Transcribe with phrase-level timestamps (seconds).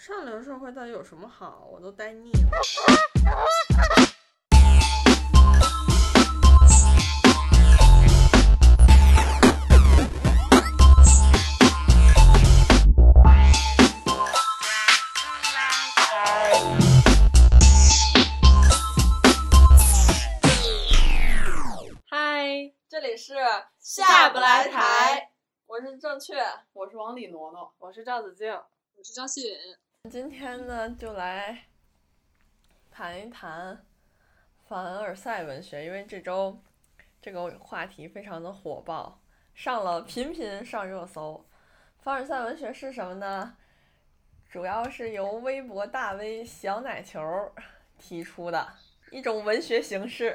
[0.00, 1.68] 上流社会到底有什么好？
[1.70, 2.50] 我都呆腻了。
[22.06, 23.34] 嗨，这里是
[23.78, 25.30] 下不来台，
[25.66, 26.42] 我是正确，
[26.72, 28.50] 我是往里挪挪，我是赵子静。
[28.96, 29.56] 我是张希允。
[30.08, 31.66] 今天呢，就来
[32.90, 33.84] 谈一谈
[34.66, 36.58] 凡尔赛文学，因为这周
[37.20, 39.20] 这个话题非常的火爆，
[39.54, 41.44] 上了频频上热搜。
[41.98, 43.54] 凡尔赛文学是什么呢？
[44.48, 47.20] 主要是由微博大 V 小奶球
[47.98, 48.66] 提出的
[49.10, 50.34] 一种文学形式，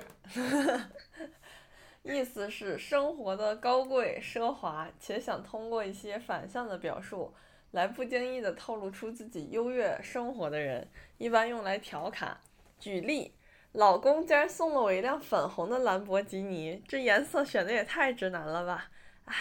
[2.03, 7.33] 意思是生活的高贵奢华，且想通过一些反向的表述。
[7.75, 12.37] 来不经意的透露出自己优越生活的人，一般用来调侃。
[12.79, 13.33] 举例，
[13.73, 18.89] 老公竟然送了我一辆粉红的兰博基尼，这颜色选的也太直男了吧！
[19.25, 19.35] 唉，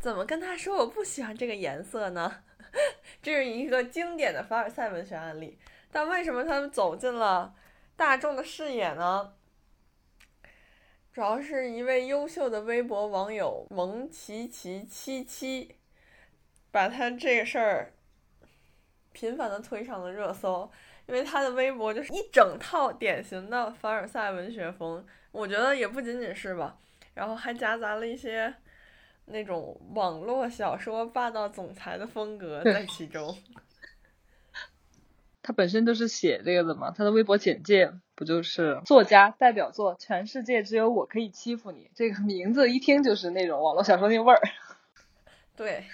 [0.00, 2.42] 怎么跟他说我不喜欢这个颜色呢？
[3.22, 5.56] 这是一个经典的凡尔赛文学案例，
[5.92, 7.54] 但为什么他们走进了
[7.94, 9.34] 大众的视野呢？
[11.12, 15.76] 主要是一位优秀的微博网友蒙奇奇七七。
[16.72, 17.92] 把他这个事儿
[19.12, 20.68] 频繁的推上了热搜，
[21.06, 26.78] 因为他的微博就是一整套典型的凡尔赛文学风，我觉得也不仅仅是吧，
[27.12, 28.54] 然后还夹杂了一些
[29.26, 33.36] 那种网络小说霸道总裁的风格在其中。
[35.42, 44.40] 他本身就是写这个的嘛，他的微博简介不就是作家代表作《全世界只有我可以欺负你》，这个名字一听就是那种网络小说那味儿。
[45.54, 45.84] 对。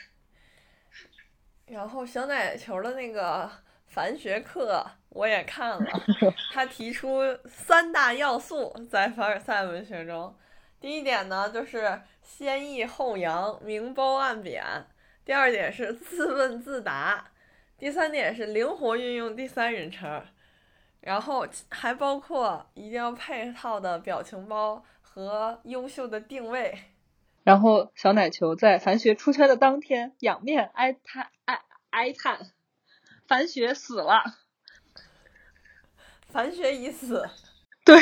[1.71, 3.51] 然后小奶球的那个
[3.87, 5.87] 凡学课我也看了，
[6.53, 10.35] 他提出三大要素在凡尔赛文学中，
[10.81, 14.63] 第一点呢就是先抑后扬，明褒暗贬；
[15.25, 17.25] 第二点是自问自答；
[17.79, 20.23] 第三点是灵活运用第三人称，
[21.01, 26.77] 然后还包括一定要配套的表情包和优秀的定位。
[27.49, 32.51] 然后小奶球在樊学出圈的当天仰面哀叹哀哀叹，
[33.27, 34.23] 樊学死了，
[36.29, 37.27] 樊学已死。
[37.87, 37.97] 对，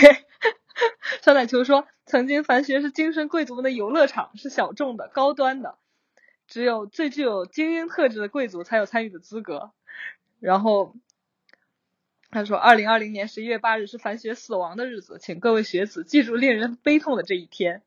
[1.23, 5.79] 小奶球说，曾经樊学是精神贵族们的游乐场，是小众的、高端的，
[6.49, 9.71] 只有最具有精英特质的贵族才有参与的资格。
[10.41, 10.97] 然后
[12.31, 17.85] 他说，二零二零年十一月八日是樊学死亡的日子，请各位学子记住令人悲痛的这一天。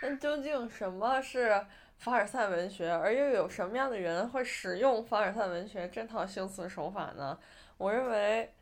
[0.00, 0.08] 哼。
[0.10, 1.64] 那究竟什么是
[1.98, 7.38] 凡尔赛文学，而又有什么样的人会使用凡尔赛文学这套修辞手法呢？
[7.76, 8.54] 我认为，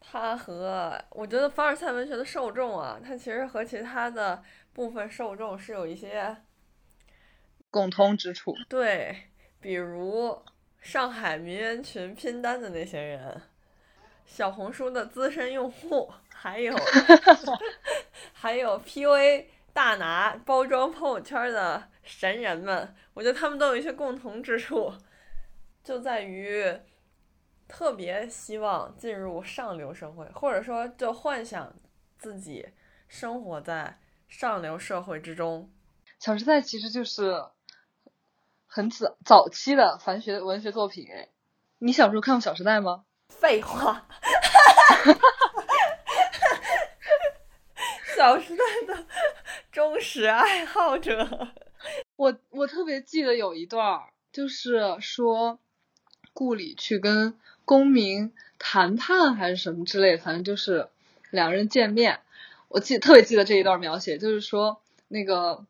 [0.00, 4.42] 它和我觉得凡尔赛文学的受众啊，它其实和其他的
[4.72, 6.36] 部分受众是有一些
[7.70, 8.56] 共通之处。
[8.68, 9.28] 对，
[9.60, 10.42] 比如
[10.80, 13.42] 上海名媛群拼单的那些人，
[14.26, 16.74] 小红书的资深用户，还有
[18.34, 19.46] 还有 PUA。
[19.72, 24.92] 大拿包装朋友圈的神人们，我觉得他们都有一些共同之处，
[25.82, 26.78] 就在于
[27.66, 31.74] 特别希望进入上流社会，或者说就幻想
[32.18, 32.68] 自己
[33.08, 35.72] 生活在上流社会之中。
[36.18, 37.42] 小时代其实就是
[38.66, 41.30] 很早早期的凡学文学作品哎，
[41.78, 43.06] 你小时候看过小时代吗？
[43.30, 44.06] 废话，
[48.14, 48.81] 小时代的。
[49.72, 51.48] 忠实爱好者，
[52.16, 55.58] 我我特别记得有一段，就是说
[56.34, 60.90] 顾里去跟公明谈判还是什么之类，反正就是
[61.30, 62.20] 两人见面。
[62.68, 65.64] 我记特别记得这一段描写，就是说那个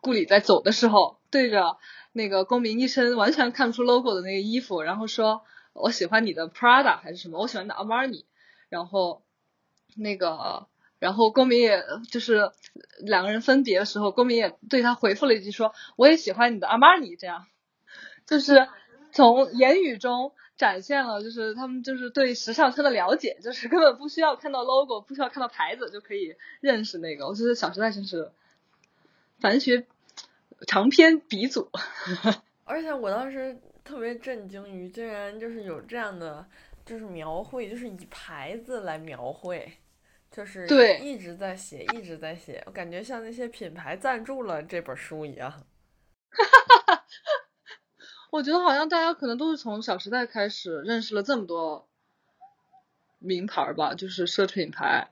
[0.00, 1.78] 顾里在走的时候，对着
[2.12, 8.24] 那个公明一身完全看不出 logo 的那个衣服，然后说我喜欢你的 Prada 还是什么，我喜欢的 Armani，
[8.68, 9.24] 然后
[9.96, 10.68] 那个。
[11.06, 12.50] 然后公明也就是
[12.98, 17.46] 两个人分别的时候，公明也对他回复了一句说：“我也喜欢你的阿玛尼。”这样，
[18.26, 18.66] 就是
[19.12, 27.28] 从言语中展现了就是他们就是对时尚圈的了解，就是根本不需要看到 logo，不需要看到牌子就可以认识那个。
[27.28, 28.32] 我觉得《小时代》真是
[29.38, 29.86] 凡学
[30.66, 31.70] 长篇鼻祖。
[32.64, 36.44] 而且我当时特别震惊于，竟然就是有这样的
[36.84, 39.72] 就是描绘，就是以牌子来描绘。
[40.36, 45.64] 就是对，一直在写，一直在写，我感觉像那些品牌赞助了这本书一样。
[48.30, 51.88] 我觉得好像大家可能都是从《小时代》开始认识了这么多
[53.18, 55.08] 名牌吧，就是奢侈品牌。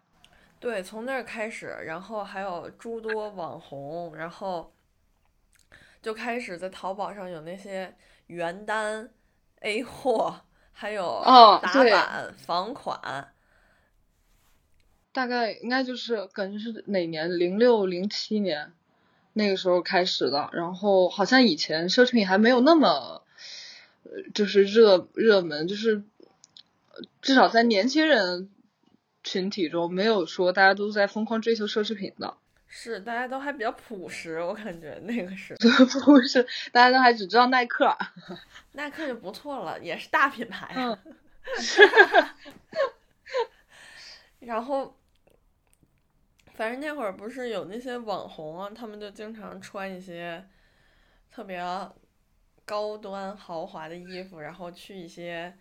[0.60, 4.74] 对，从那儿开始，然后还有诸多网红，然后
[6.02, 9.08] 就开始在淘宝上有那些原单
[9.60, 10.42] A 货，
[10.72, 11.22] 还有
[11.62, 13.30] 打版仿款。
[15.14, 17.38] 大概应该就是感觉是哪年？
[17.38, 18.72] 零六零七年
[19.32, 20.50] 那个时候开始的。
[20.52, 23.22] 然后好像以前奢侈品还没有那么，
[24.34, 26.02] 就是热热门，就是
[27.22, 28.50] 至少在年轻人
[29.22, 32.36] 群体中，没有说大家都在疯狂追求奢侈品的。
[32.66, 35.54] 是，大家都还比较朴实，我感觉那个是。
[36.04, 37.96] 不是，大家都还只知道耐克。
[38.74, 40.74] 耐克就不错了，也是大品牌。
[40.74, 40.98] 嗯。
[44.40, 44.92] 然后。
[46.54, 50.46] 反正那会儿不是有那些网红啊，他们就经常穿一些
[51.28, 51.60] 特别
[52.64, 55.52] 高端豪华的衣服，然后去一些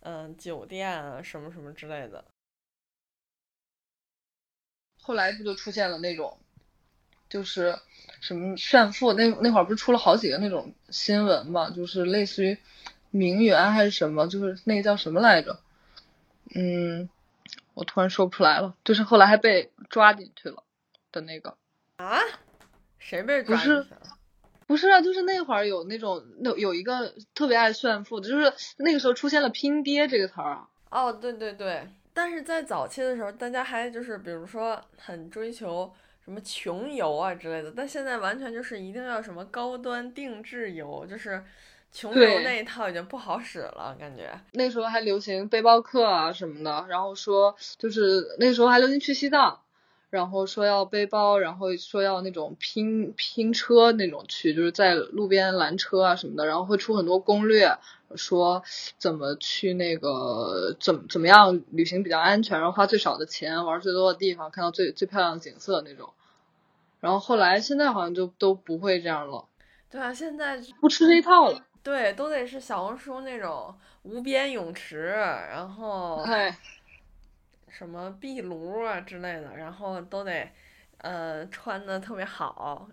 [0.00, 2.24] 嗯酒店啊什么什么之类的。
[5.02, 6.38] 后来不就出现了那种，
[7.28, 7.76] 就是
[8.20, 12.56] 什么炫富那那会儿不是出了好几个那种新闻嘛，就是类似于
[13.10, 15.58] 名媛还是什么，就是那个叫什么来着？
[16.54, 17.08] 嗯。
[17.78, 20.64] 我突然说不出来了，就是后来还被抓进去了
[21.12, 21.56] 的那个
[21.98, 22.18] 啊？
[22.98, 23.86] 谁被抓进去了？
[24.66, 30.68] 不是啊，就是那会儿有那种那有一个特别爱炫富的，就是那个时候出现了“拼爹”这个词儿啊。
[30.90, 35.94] 哦，对对对，但是在早期的时候，大家还就是比如说很追求
[36.24, 41.44] 什么穷游啊之类的，但现在完全就是一定要什么高端定制游，就是。
[41.90, 49.60] 穷游那一套已经不好使了，感觉那时候还流行背包客啊什么的，然后说就是那时候还流行去西藏，
[50.10, 57.78] 然后说要背包，然后说要那种拼拼车那种去，就是在路边拦车啊什么的，然后会出很多攻略，
[58.14, 58.62] 说
[58.98, 66.10] 怎么去那个怎怎么样旅行比较安全，然后花最少的钱，玩最多的地方，看到最最漂亮的景色那种。
[67.00, 69.46] 然后后来现在好像就都不会这样了。
[69.90, 71.62] 对啊，现在不吃这一套了。
[71.82, 76.22] 对，都得是小红书那种无边泳池，然后
[77.68, 80.48] 什么壁炉啊之类的，然后都得
[80.98, 82.88] 呃穿的特别好。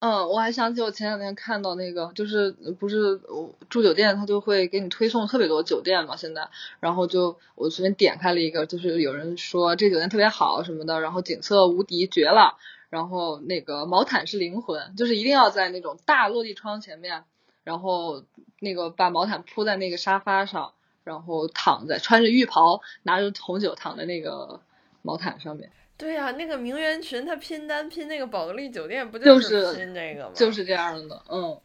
[0.00, 2.50] 嗯，我还想起我前两天看到那个，就是
[2.80, 3.20] 不是
[3.68, 6.16] 住酒店，他就会给你推送特别多酒店嘛。
[6.16, 6.48] 现在，
[6.80, 12.56] 然后就我随便点开了一个，就是有人说这酒店特别好什么的，然后景色无敌绝了，
[12.88, 17.24] 然后那个毛毯是灵魂，就是一定要在那种大落地窗前面。
[17.64, 18.24] 然后
[18.58, 20.72] 那个把毛毯铺在那个沙发上，
[21.04, 24.60] 然后躺在穿着浴袍，拿着红酒躺在那个
[25.02, 25.70] 毛毯上面。
[25.96, 30.32] 对呀，那个名媛群他拼单拼那个宝格丽酒店不就是拼这个吗？
[30.34, 31.60] 就是这样的，嗯。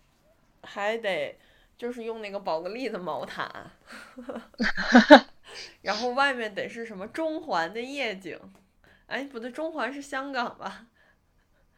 [0.68, 1.38] 还得
[1.78, 3.48] 就是用那个宝格丽的毛毯，
[5.84, 8.40] 然后外面得是什么中环的夜景？
[9.06, 10.88] 哎，不对，中环是香港吧？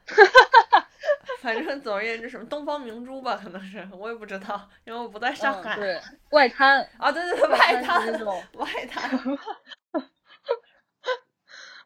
[1.42, 5.76] 反正总而言之，什么东方明珠吧，可能是我也不知道，因为我不在上海。
[5.76, 6.02] 对，
[6.32, 8.18] 外滩啊，对对对，外滩
[8.54, 9.38] 外滩，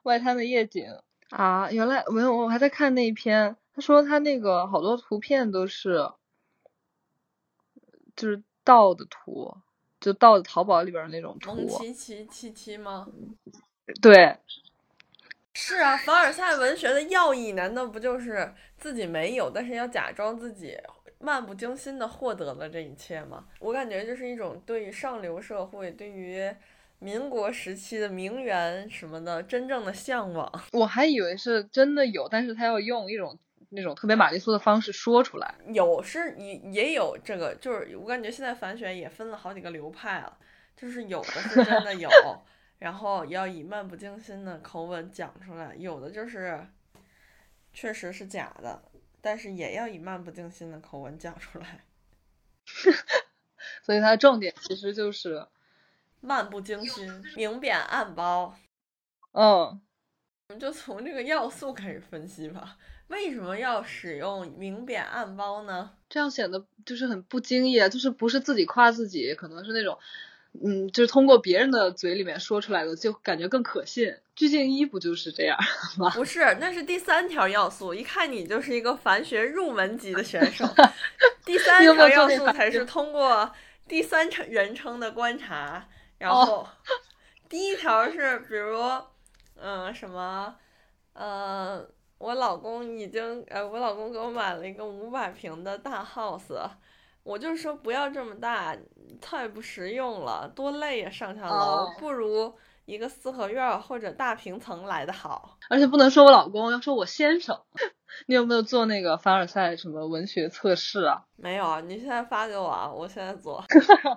[0.03, 0.85] 外滩的夜景
[1.29, 6.11] 啊，原来没有，我还在看那一篇，他说他那个好多图片都是
[8.15, 9.57] 就是盗的图，
[9.99, 11.53] 就盗的淘宝里边那种图。
[11.53, 13.07] 蒙七七七七吗？
[14.01, 14.37] 对。
[15.53, 20.77] 是啊，凡尔赛文学的要义难道不就是自己没有，但是要假装自己
[21.19, 23.45] 漫不经心的获得了这一切吗？
[23.59, 26.49] 我感觉就是一种对于上流社会、对于
[26.99, 30.51] 民国时期的名媛什么的真正的向往。
[30.71, 33.37] 我还以为是真的有，但是他要用一种
[33.69, 35.53] 那种特别玛丽苏的方式说出来。
[35.73, 40.37] 有是也也有这个，就是我感觉现在反选也分了好几个流派了，
[40.77, 42.09] 就是有的是真的有。
[42.81, 46.65] 然后要以漫不经心的口吻讲出来，有的就是
[47.71, 48.81] 确实是假的，
[49.21, 51.85] 但是也要以漫不经心的口吻讲出来。
[53.83, 55.45] 所以它的重点其实就是
[56.21, 58.55] 漫不经心、明贬暗褒。
[59.33, 59.79] 嗯，
[60.47, 62.79] 我们就从这个要素开始分析吧。
[63.09, 65.91] 为什么要使用明贬暗褒呢？
[66.09, 69.99] 这样显得就是很不经意，就是不是自己夸自己，可能是那种。
[70.53, 74.13] 嗯，就是通过别人的嘴里面说出来的，就感觉更可信。
[74.35, 75.57] 鞠婧祎不就是这样
[75.97, 76.09] 吗？
[76.15, 77.93] 不是，那是第三条要素。
[77.93, 80.65] 一看你就是一个凡学入门级的选手。
[81.45, 83.51] 第三条要素才是通过
[83.87, 85.87] 第三人称的观察。
[86.17, 86.67] 然后，
[87.47, 88.77] 第一条是比如，
[89.55, 90.55] 嗯，什么，
[91.13, 91.83] 呃，
[92.17, 96.69] 我老公已经，呃，我老公给我买了一个五百平的大 house。
[97.23, 98.75] 我就说不要这么大，
[99.21, 101.09] 太不实用了，多累呀！
[101.09, 102.53] 上下楼、哦不如
[102.85, 105.57] 一个四合院儿或者大平层来的好。
[105.69, 107.61] 而且不能说我老公，要说我先生。
[108.27, 111.23] 你有没有做那个凡尔赛什么文学测试啊？
[111.37, 113.63] 没有啊，你现在发给我啊，我现在做。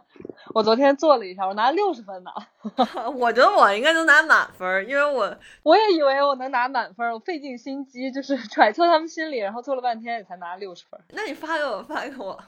[0.52, 2.30] 我昨天做了一下，我拿了六十分呢。
[3.14, 11.00] 我觉得我应该能拿满分儿，因为我我也以为我能拿满分，我费尽心机，就是揣测他们心理，然后做了半天也才拿六十分。
[11.10, 12.42] 那你发给我，发给我。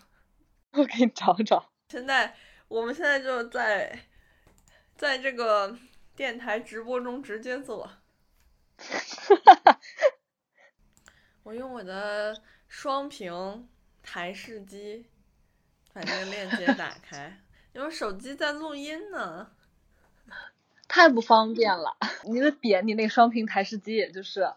[0.76, 1.73] 我给你找找。
[1.88, 2.35] 现在
[2.68, 3.99] 我们现在就在
[4.97, 5.76] 在这个
[6.14, 7.90] 电台直播中直接做。
[11.42, 13.66] 我用我的双屏
[14.02, 15.06] 台式机
[15.92, 17.40] 把这个链接打开，
[17.73, 19.50] 因为手机在录音呢。
[20.88, 21.97] 太不方便了。
[22.25, 24.52] 你的点你那个双屏台式机，也就是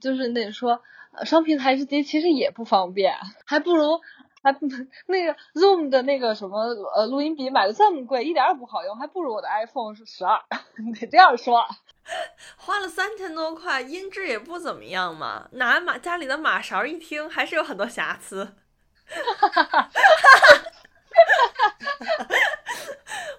[0.00, 3.14] 就是那说呃双屏台式机其实也不方便，
[3.44, 4.00] 还不如
[4.42, 4.66] 还不
[5.06, 6.58] 那个 Zoom 的那个什么
[6.94, 10.40] 呃录音笔买的这么贵，一点儿也不好用，还不如我的 iPhone 十二。
[10.84, 11.64] 你得这样说。
[12.58, 15.48] 花了三千多块，音质也不怎么样嘛。
[15.52, 18.56] 拿马家里的马勺一听，还是有很多瑕疵。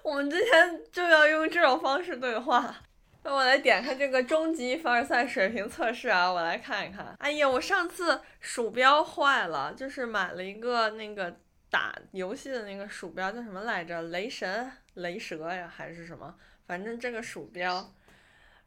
[0.02, 2.76] 我们今天就要用这种方式对话。
[3.24, 7.16] 那我来点开这个终极凡尔赛水平测试啊，我来看一看。
[7.18, 11.34] 哎呀，我上次鼠标坏了，就是买了一个那个
[11.70, 14.02] 打游戏的那个鼠标，叫什么来着？
[14.02, 16.34] 雷神、雷蛇呀，还是什么？
[16.66, 17.94] 反正这个鼠标。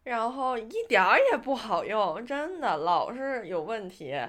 [0.03, 4.19] 然后一点儿也不好用，真的老是有问题。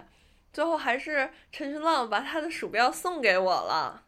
[0.53, 4.05] 最后还是陈群浪把他的鼠标送给我了。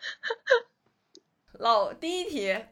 [1.58, 2.66] 老第一题，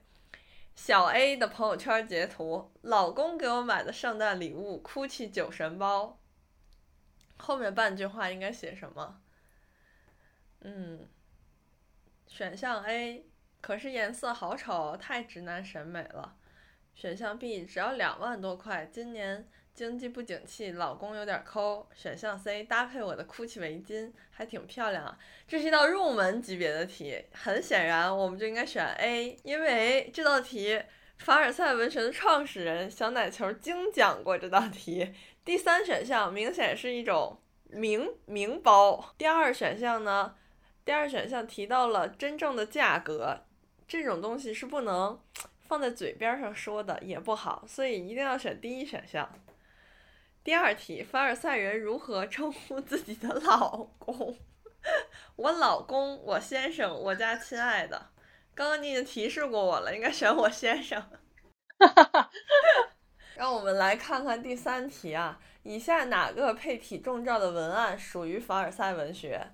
[0.75, 6.21] 小 A 的朋友圈截图，老公给我买的圣诞礼物，GUCCI 酒神包。
[7.37, 9.21] 后面半句话应该写什么？
[10.61, 11.09] 嗯，
[12.27, 13.27] 选项 A，
[13.61, 16.37] 可是颜色好丑，太直男审美了。
[16.95, 21.85] 选项 B 只要两万多块，今年经济不景气，老公有点抠。
[21.95, 25.19] 选项 C 搭配我的 GUCCI 围巾，还挺漂亮啊。
[25.49, 30.81] 这是一道入门级别的题，很显然我们就应该选 A，因为这道题
[31.19, 35.13] 凡尔赛文学的创始人小奶球精讲过这道题。
[35.45, 37.41] 第三选项明显是一种
[37.71, 39.13] 名名包。
[39.19, 40.37] 第二选项呢？
[40.85, 43.45] 第二选项提到了真正的价格，
[43.89, 45.21] 这种东西是不能。
[45.67, 49.27] 放在嘴边上说的也不好，所以一定要选第一选项。
[50.45, 54.37] 第二题，凡尔赛人如何称呼自己的老公？
[55.37, 58.11] 我老公，我先生，我家亲爱的。
[58.55, 61.03] 刚刚你已经提示过我了，应该选我先生。
[63.35, 69.49] 让我们来看看第三题啊，以下哪个配体重照的文案属于凡尔赛文学？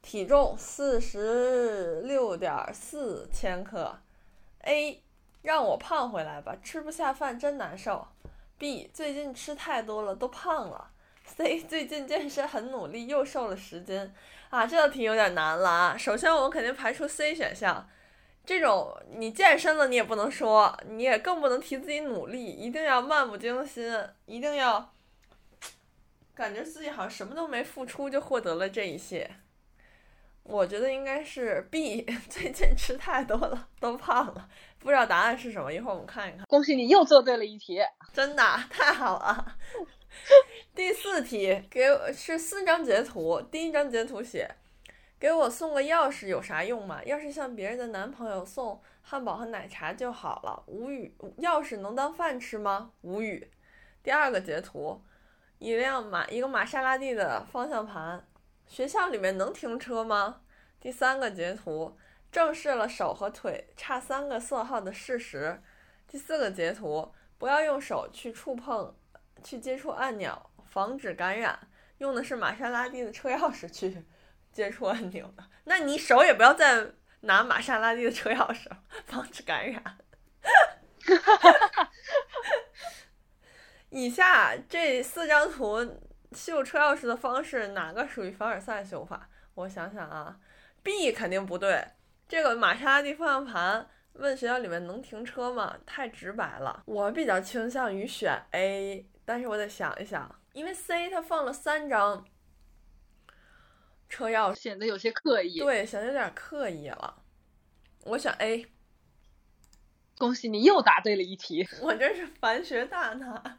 [0.00, 4.00] 体重四十六点四千克。
[4.60, 5.04] A，
[5.42, 8.08] 让我胖回来吧，吃不下饭真难受。
[8.62, 10.92] B，最近吃太多了，都胖了。
[11.24, 14.14] C，最近健身很努力，又瘦了十斤。
[14.50, 15.96] 啊，这道题有点难了啊。
[15.98, 17.88] 首先，我肯定排除 C 选项，
[18.46, 23.92] 这种你健身了你也不能说，你也更不能提自己努力，一定要漫不经心，
[24.26, 24.94] 一定要
[26.32, 29.28] 感觉自己好像什么都没付出就获得了这一切。
[30.44, 34.48] 我觉得应该是 B，最近吃太多了，都胖了。
[34.82, 36.44] 不知道答案是什么，一会儿我们看一看。
[36.46, 37.80] 恭喜你又做对了一题，
[38.12, 39.56] 真的太好了。
[40.74, 44.50] 第四题给我是四张截图，第一张截图写
[45.20, 47.00] ：“给我送个钥匙有啥用吗？
[47.04, 52.90] 要是向别人的男朋友送汉堡和奶茶就好了。”无语，钥匙能当饭吃吗？
[53.02, 53.50] 无语。
[54.02, 55.00] 第二个截图，
[55.58, 58.26] 一辆马一个玛莎拉蒂的方向盘。
[58.66, 60.40] 学校里面能停车吗？
[60.80, 61.96] 第三个截图
[62.32, 65.62] 正视了手和腿差三个色号的事实。
[66.08, 68.96] 第四个截图不要用手去触碰、
[69.44, 71.68] 去接触按钮，防止感染。
[71.98, 74.04] 用的是玛莎拉蒂的车钥匙去
[74.50, 75.32] 接触按钮，
[75.64, 78.68] 那你手也不要再拿玛莎拉蒂的车钥匙，
[79.04, 79.82] 防止感染。
[79.82, 81.90] 哈哈哈
[83.90, 86.00] 以下这四张图。
[86.34, 89.28] 秀车钥匙的方式哪个属于凡尔赛秀法？
[89.52, 90.38] 我想想啊
[90.82, 91.86] ，B 肯定不对。
[92.32, 95.76] 这个玛莎拉蒂方向盘问学校里面能停车吗？
[95.84, 96.82] 太直白了。
[96.86, 102.24] 我比较倾向于选 A，但是我得想一想，因为 C 它放了三张
[104.08, 105.58] 车钥匙，显得有些刻意。
[105.58, 107.22] 对，显得有点刻意了。
[108.04, 108.66] 我选 A。
[110.16, 113.58] 恭喜你又答对了一题， 我真是凡学大拿。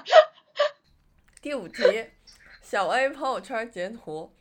[1.40, 2.10] 第五题，
[2.60, 4.35] 小 A 朋友圈截图，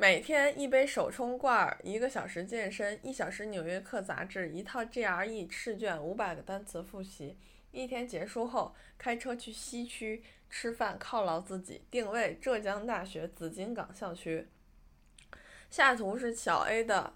[0.00, 7.36] 每天一杯手冲罐儿，一个小时健身，一小时《纽约客》杂志，一套 GRE 试卷，五百个单词复习。
[7.70, 11.84] 一天结束后，开车去西区吃饭，犒劳自己。
[11.90, 14.48] 定位浙江大学紫金港校区。
[15.68, 17.12] 下图是小 A 的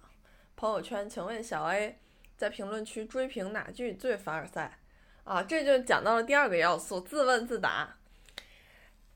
[0.55, 1.99] 朋友圈，请问小 A
[2.37, 4.79] 在评论区追评哪句最凡尔赛？
[5.25, 7.97] 啊，这就讲到了第二个要素，自问自答。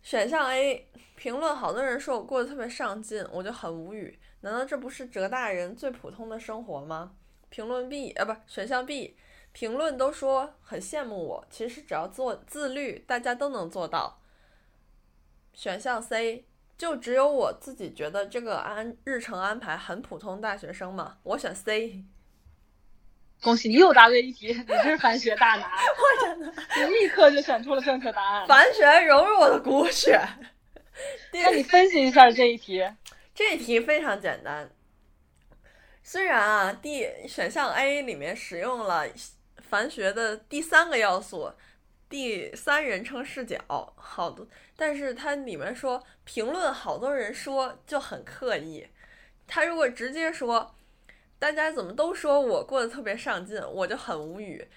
[0.02, 4.18] 选项 A，评论好多人说我过得特别上进，我就很无语。
[4.40, 7.14] 难道这不是浙大人最普通的生活吗？
[7.50, 9.16] 评论 B，啊，不，选项 B，
[9.52, 14.20] 评论都说很羡慕我，其实只要做自律，大家都能做到。
[15.52, 16.44] 选项 C，
[16.76, 22.04] 就只有我自己觉得这个安日程安排很普通，大学生嘛，我选 C。
[23.40, 25.70] 恭喜你又答对一题，你真是凡学大拿！
[25.94, 28.46] 我真的，你立刻就选出了正确答案。
[28.48, 30.20] 凡学融入我的骨血。
[31.32, 32.84] 那你分析一下这一题。
[33.34, 34.68] 这一题非常简单。
[36.02, 39.06] 虽然啊，，D 选项 A 里面使用了
[39.68, 41.52] 凡学的第三个要素，
[42.08, 43.56] 第三人称视角，
[43.96, 48.88] 好多，但是它里面说评论好多人说就很刻意。
[49.46, 50.74] 他如果直接说。
[51.38, 54.68] 大家怎么都说我过得特别上进，我就很无语。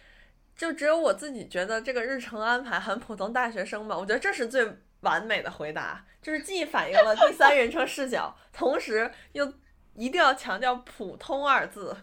[0.55, 3.97] 就只有我自己觉得这个日程安排很普通，大学生嘛。
[3.97, 9.51] 我觉得这是最完美的回答，就是既反映了第三人称视角，同时又
[9.95, 11.97] 一定要强调“普通”二字。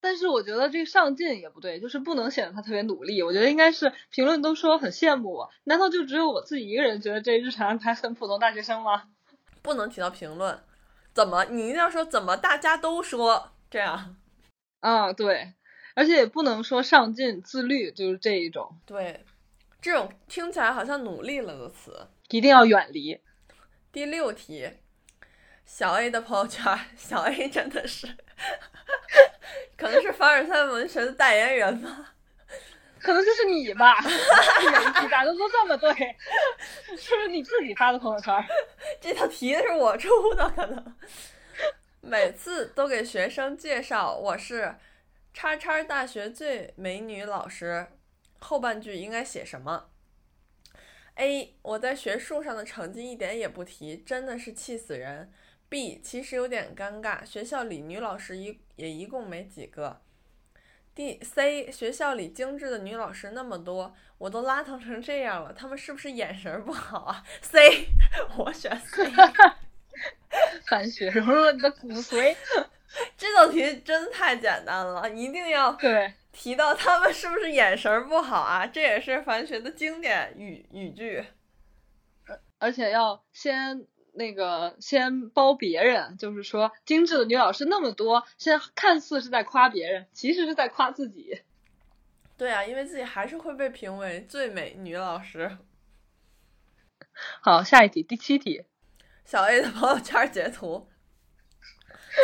[0.00, 3.22] 但是我觉得这个上进也不对，就是不能显得他特别努力。
[3.22, 9.04] 我觉得应该是评论都说很羡慕我，难道就只有我自己一个人觉得这日程安排很普通，大学生吗？
[9.62, 10.58] 不能提到评论。
[11.14, 11.44] 怎么？
[11.46, 12.36] 你一定要说怎么？
[12.36, 14.16] 大家都说这样，
[14.80, 15.54] 啊，对，
[15.94, 18.78] 而且也不能说上进、自律，就是这一种。
[18.86, 19.24] 对，
[19.80, 23.20] 这种听起来好像努力了的词，一定要远离。
[23.90, 24.70] 第六题，
[25.66, 28.06] 小 A 的朋友圈， 小 A 真的是，
[29.76, 32.14] 可能是凡尔赛文学的代言人吧。
[33.02, 33.98] 可能就是你吧，
[35.02, 35.92] 你咋都都这么对？
[36.96, 38.32] 是不是你自己发的朋友圈？
[39.00, 40.96] 这道题是我出的，可能。
[42.00, 44.76] 每次都给学生介绍我是
[45.32, 47.86] 叉叉大学最美女老师，
[48.40, 49.90] 后半句应该写什么
[51.16, 51.56] ？A.
[51.62, 55.32] 我在学术上的成绩一点也不提，真的是气死人。
[55.68, 56.00] B.
[56.02, 60.02] 其实有点尴尬，学校里女老师一也一共没几个。
[60.94, 67.86] D C 学校里精致的女老师那么多，我都邋遢成这样了，他们是不是眼神不好啊？C
[68.36, 69.10] 我选 C，
[70.68, 72.36] 反学融入了你的骨髓。
[73.16, 78.66] 这道题真的太简单了，一定要对提到他们是不是眼神不好啊？
[78.66, 81.24] 这也是凡学的经典语语句，
[82.58, 83.86] 而且要先。
[84.14, 91.42] 那个先包别人，就是说精致的女老师那么多，现在看似是在夸别人，其实是在夸自己。
[92.36, 95.56] 对啊，因为自己还是会被评为最美女老师。
[97.40, 98.64] 好，下一题，第七题。
[99.24, 100.88] 小 A 的朋友圈截图，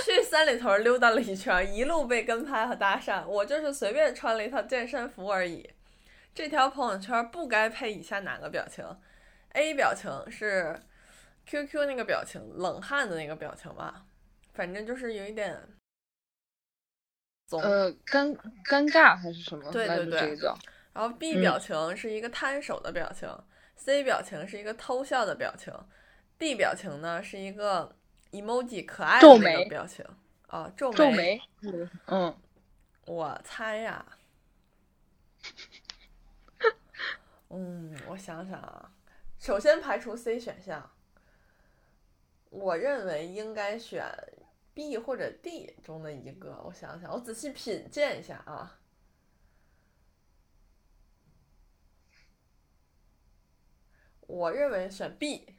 [0.05, 5.71] 去三里屯溜达了一圈，一路被跟拍和搭讪，我就是随便穿了一套健身服而已。
[6.35, 8.85] 这条朋友圈不该配以下哪个表情
[9.55, 10.79] ？A 表情是。
[11.49, 14.05] Q Q 那个表情，冷汗的那个表情吧，
[14.53, 15.57] 反正就是有一点，
[17.51, 19.73] 呃，尴尴尬还是什么？
[19.73, 20.37] 对对对。
[20.93, 23.29] 然后 B 表情是一个摊手的表情
[23.77, 25.73] ，C 表情是一个偷笑的表情
[26.37, 27.97] ，D 表情呢是一个
[28.33, 30.05] emoji 可爱的那个表情。
[30.49, 30.97] 啊，皱眉。
[30.99, 31.41] 皱眉。
[32.07, 32.37] 嗯。
[33.07, 34.05] 我猜呀。
[37.51, 38.91] 嗯，我想想啊，
[39.39, 40.91] 首先排除 C 选项。
[42.51, 44.05] 我认为应该选
[44.75, 46.61] B 或者 D 中的一个。
[46.65, 48.79] 我想想，我仔细品鉴一下啊。
[54.27, 55.55] 我认为选 B。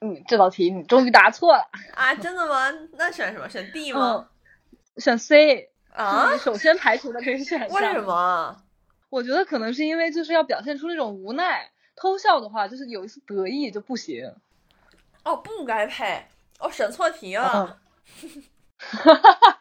[0.00, 2.14] 嗯，这道题你终于答错了啊！
[2.14, 2.70] 真的吗？
[2.92, 3.48] 那选什么？
[3.48, 4.30] 选 D 吗？
[4.96, 6.36] 选 C 啊！
[6.38, 7.68] 首先排除的这个选项。
[7.68, 8.64] 为什么？
[9.10, 11.70] 我觉得可能是因为就是要表现出那种无奈。
[12.00, 14.34] 偷笑的话，就是有一丝得意就不行。
[15.22, 16.26] 哦，不该配，
[16.58, 17.78] 哦，审错题了。
[18.78, 19.60] 哈哈哈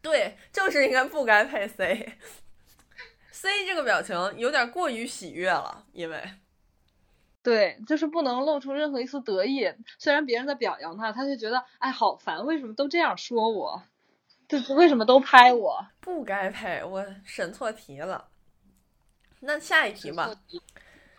[0.00, 2.12] 对，就是应该不该配 C。
[3.32, 6.22] C 这个表情有点过于喜悦了，因为
[7.42, 9.68] 对，就是不能露出任何一丝得意。
[9.98, 13.82] 虽然别人在表扬他，他就觉得哎，好烦，为什么都这样说我？
[14.46, 15.84] 就为什么都拍我？
[15.98, 18.28] 不该配，我审错题了。
[19.40, 20.30] 那下一题吧。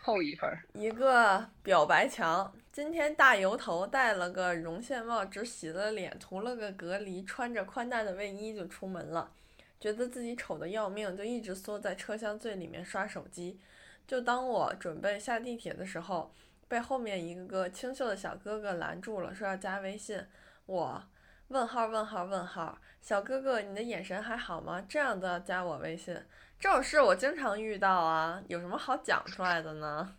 [0.08, 0.58] 扣一分儿。
[0.72, 9.30] 一个表白墙，今天大油头戴了个绒线帽，只洗了脸，涂了个隔离，穿着宽大的卫衣就出门了。
[9.78, 13.60] 觉得自己丑的要命，就一直缩在车厢最里面刷手机。
[14.06, 16.32] 就当我准备下地铁的时候，
[16.68, 20.18] 被后面一个个清秀的小哥哥拦住了，说要加微信。
[20.64, 21.04] 我
[21.48, 24.82] 问号问号问号，小哥哥，你的眼神还好吗？
[24.88, 26.18] 这样都要加我微信？
[26.60, 30.16] 这种事我经常遇到啊，有什么好讲出来的呢？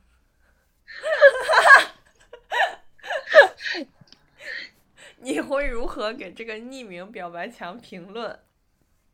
[5.17, 8.39] 你会如何给这个匿名表白墙评论？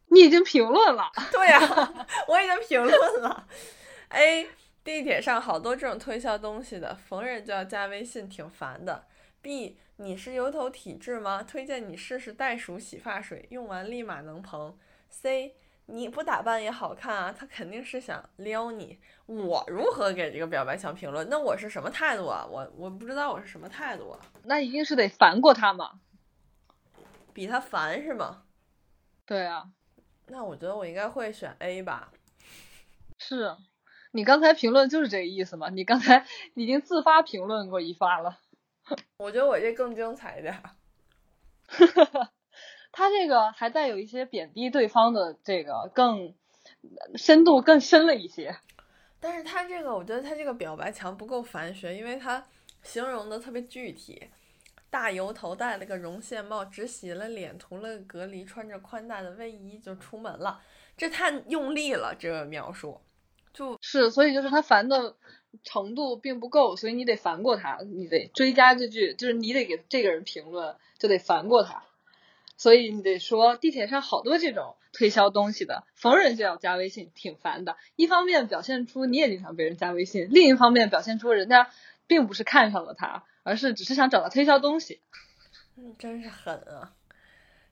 [0.10, 1.60] 你已经评论了， 对呀、
[2.30, 3.48] 我已经评论了。
[4.10, 4.48] A
[4.84, 9.08] 地铁上好多这种推销东西的，逢人就要加微信，挺烦的。
[9.42, 11.42] B 你是油头体质吗？
[11.42, 14.78] 推荐你试试袋鼠洗发水，用完立马能蓬。
[15.10, 15.56] C
[15.88, 19.00] 你不打扮也好看啊，他肯定是想撩你。
[19.28, 21.28] 我如何给这个表白墙评论？
[21.30, 22.46] 那我是什么态度啊？
[22.50, 24.20] 我我不知道我是什么态度啊？
[24.44, 26.00] 那一定是得烦过他嘛。
[27.34, 28.44] 比他烦是吗？
[29.26, 29.70] 对啊，
[30.28, 32.12] 那我觉得我应该会选 A 吧。
[33.18, 33.56] 是
[34.12, 35.70] 你刚才评论就是这个意思嘛？
[35.70, 38.40] 你刚才已经自发评论过一发了。
[39.18, 40.64] 我觉得我这更精彩一点儿。
[42.98, 46.34] 他这个还带有一些贬低对方的这个更
[47.16, 48.56] 深度更深了一些。
[49.20, 52.46] 但是他这个，我觉得他这个表白墙不够繁学，因为他
[52.84, 54.30] 形容的特别具体。
[54.90, 60.62] 大油头戴了个绒线帽，只洗了脸，涂了个隔离，穿着宽大的卫衣就出门了。
[60.96, 63.02] 这太用力了，这个描述
[63.54, 65.18] 就是，所以就是他烦的
[65.64, 71.84] 程度并不够，所以你得烦过他，你得追加这句，就是你得给这个人评论，就得烦过他。
[72.58, 77.78] 所以你得说地铁上好多这种推销东西的，逢人就要加微信，挺烦的。
[77.96, 81.70] 一方面表现出你也经常被人加微信，另一方面表现出人家
[82.08, 85.02] 并不是看上了他，而是只是想找他推销东西。
[85.78, 86.94] 嗯，真是狠啊！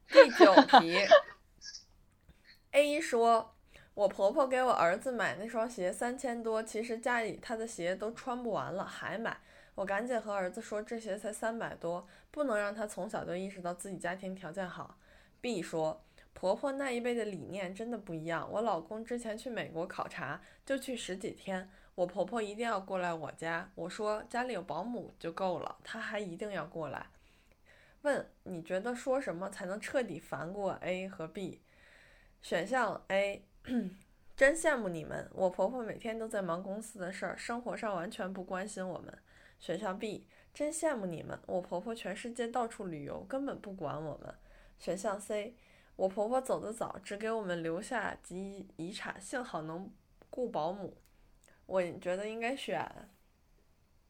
[0.10, 0.98] 第九题
[2.72, 3.56] ，A 说，
[3.94, 9.38] 我婆婆给我儿子买那双鞋三千多，其实家里他的鞋都穿不完了，还买。
[9.76, 14.98] 我赶紧和儿子说，这鞋才三百多，不能让他从小就意识到自己家庭条件好。
[15.42, 18.50] B 说，婆婆那一辈的理念真的不一样。
[18.52, 23.72] 我老公之前去美国考察，就去十几天，我婆婆一定要过来我家。
[23.76, 27.08] 我说家里有保姆就够了，她还一定要过来。
[28.04, 31.62] 问你觉得说什么才能彻底烦过 A 和 B？
[32.42, 33.46] 选项 A，
[34.36, 39.18] 真羡慕你们，我婆婆每天都在忙公司的事儿，生活上完全不关心我们。
[39.64, 44.36] 选项 B，真羡慕你们，我婆婆全世界到处旅游，根本不管我们。
[44.78, 45.56] 选项 C，
[45.96, 49.90] 我婆婆走得早，只给我们留下遗遗产，幸好能
[50.30, 50.98] 雇保姆。
[51.66, 53.10] 我觉得应该选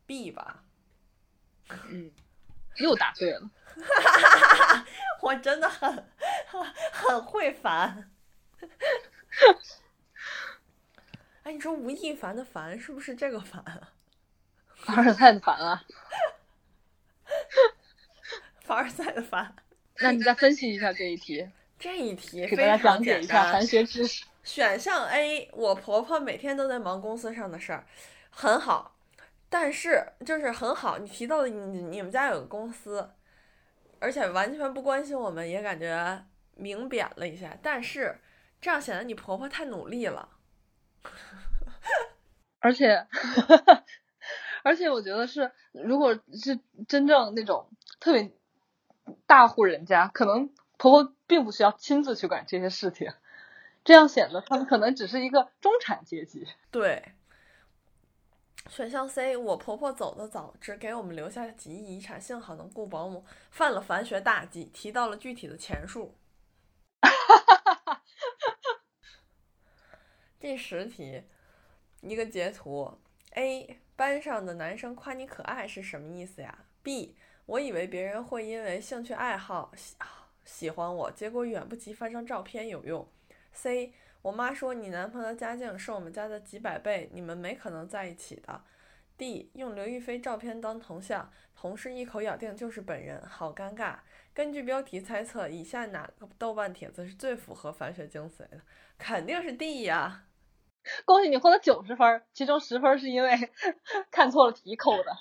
[0.07, 0.63] B 吧。
[1.87, 2.11] 嗯，
[2.77, 3.41] 又答对了。
[3.41, 4.87] 哈哈哈哈哈
[5.21, 6.09] 我真的很
[6.91, 8.09] 很会烦。
[11.43, 13.93] 哎，你说吴亦凡的烦是不是这个烦啊？
[14.85, 15.83] 凡尔赛的烦啊！
[18.61, 19.55] 凡尔赛的烦。
[19.99, 23.65] 那你再分析一下这一题， 这一题给大家讲解一下凡。
[23.65, 24.25] 学知识。
[24.43, 27.85] 选项 A，我婆婆每天都在忙公司上的事儿，
[28.29, 28.93] 很好，
[29.49, 30.97] 但是就是很好。
[30.97, 33.09] 你提到的你你们家有个公司，
[33.99, 37.57] 而且完全不关心我们，也感觉明贬了一下。
[37.61, 38.19] 但是
[38.59, 40.27] 这样显得你婆婆太努力了。
[42.59, 43.07] 而且，
[44.63, 48.31] 而且我觉得是，如果是真正那种特别
[49.27, 53.11] 大户人家，可能婆婆并不需要亲自去管这些事情，
[53.83, 56.47] 这样显得他们可能只是一个中产阶级。
[56.71, 57.13] 对，
[58.69, 66.15] 选项 C，我婆婆走的早，只给我们留下几亿遗产，幸好能雇保姆，犯了凡学大忌，提到了具体的钱数。
[67.01, 68.01] 哈
[70.39, 71.23] 第十题，
[72.01, 72.97] 一个截图
[73.31, 79.95] ：A 班上的男生夸你可爱是什么意思呀？B 我以为别人会因为兴趣爱好喜
[80.43, 83.07] 喜欢我，结果远不及发张照片有用。
[83.53, 88.61] C 我妈说你男朋友的家境是我们家的几百倍，你们没可能在一起的。
[89.15, 93.95] D 用刘亦菲照片当头像，同事一口咬定就是本人，好尴尬。
[94.33, 98.59] 根据标题猜测，以下哪个豆瓣帖子是最符合反学精髓的？
[98.97, 100.25] 肯定是 D 呀。
[101.05, 103.51] 恭喜你获得九十分儿，其中十分儿是因为
[104.11, 105.15] 看错了题扣的。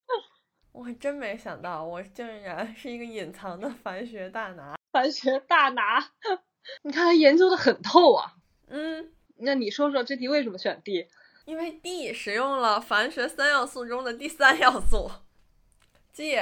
[0.72, 4.76] 我还真没想到，我竟然是一个隐藏的凡学大拿。
[4.92, 5.98] 凡学大拿，
[6.82, 8.34] 你看他研究的很透啊。
[8.68, 11.08] 嗯，那你说说这题为什么选 D？
[11.44, 15.10] 因为 D 使用了凡学三要素中的第三要素，
[16.12, 16.38] 即以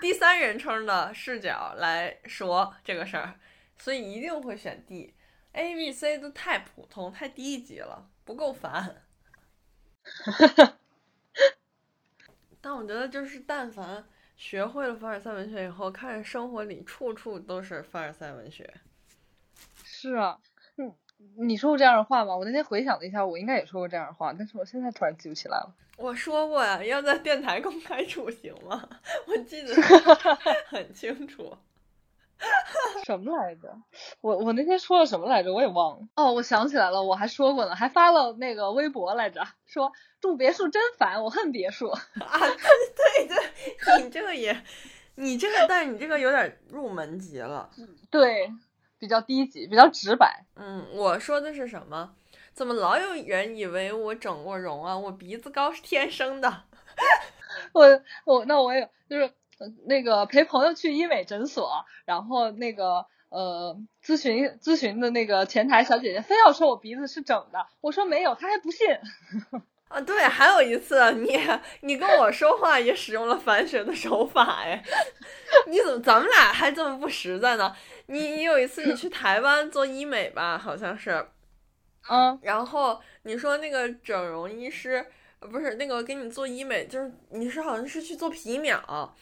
[0.00, 3.38] 第三人称的视角来说这个事儿，
[3.78, 5.14] 所以一定会选 D。
[5.52, 9.02] A、B、C 都太普通、太低级了，不够烦。
[12.60, 14.04] 但我觉得，就是但凡
[14.36, 18.72] 学会了凡尔赛文学以后，看着生活里处处都是凡尔赛文学。
[19.84, 20.38] 是啊，
[20.76, 20.94] 嗯，
[21.36, 22.36] 你说过这样的话吗？
[22.36, 25.74] 我那天回想了一下，我应该也说过这样的话，但是我现在突然记不起来了。
[25.98, 28.88] 我说过呀，要在电台公开处刑吗？
[29.26, 29.74] 我记得
[30.66, 31.56] 很清楚。
[33.04, 33.74] 什么来着？
[34.20, 35.52] 我我那天说了什么来着？
[35.52, 36.06] 我也忘了。
[36.16, 41.88] 哦，我想起来了，我还说过呢，还发了那个微博来着，说住别墅真烦，我恨别墅。
[41.90, 43.36] 啊，对对
[43.84, 44.64] 对，你这个也，
[45.16, 47.70] 你这个，但是你这个有点入门级了。
[48.10, 48.52] 对，
[48.98, 50.44] 比较低级，比较直白。
[50.56, 52.14] 嗯，我说的是什么？
[52.52, 54.96] 怎么老有人以为我整过容啊？
[54.96, 56.64] 我鼻子高是天生的。
[57.72, 59.32] 我我那我也就是。
[59.86, 68.88] 那个陪朋友去医美诊所，然后那个呃咨询咨询的那个前台小姐姐非要说我鼻子是整的，我说没有，她还不信。
[69.88, 71.38] 啊，对，还有一次你
[71.82, 74.82] 你跟我说话也使用了反学的手法哎，
[75.68, 77.76] 你怎么咱们俩还这么不实在呢？
[78.06, 81.26] 你你有一次你去台湾做医美吧，好像是，
[82.08, 85.04] 嗯，然后你说那个整容医师
[85.40, 89.14] 不是那个给你做医美，就是你是好像是去做皮秒。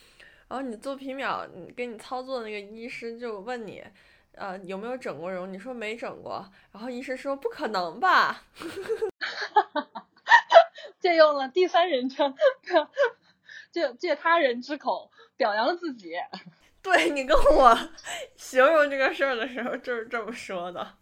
[0.50, 3.84] 然后你做皮秒，给你操作的那个医师就问你，
[4.32, 5.52] 呃，有没有整过容？
[5.52, 6.44] 你说没整过。
[6.72, 8.42] 然后医师说不可能吧？
[10.98, 12.34] 借用了第三人称，
[13.70, 16.14] 借借他人之口表扬了自己。
[16.82, 17.78] 对你跟我
[18.34, 20.94] 形容这个事儿的时候就是这么说的。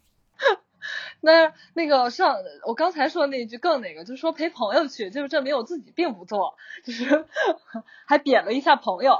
[1.21, 7.25] 那那个上我刚才说的那句更那个，就是说陪朋友去，就是证明我自己并不做，就是
[8.05, 9.17] 还贬了一下朋友。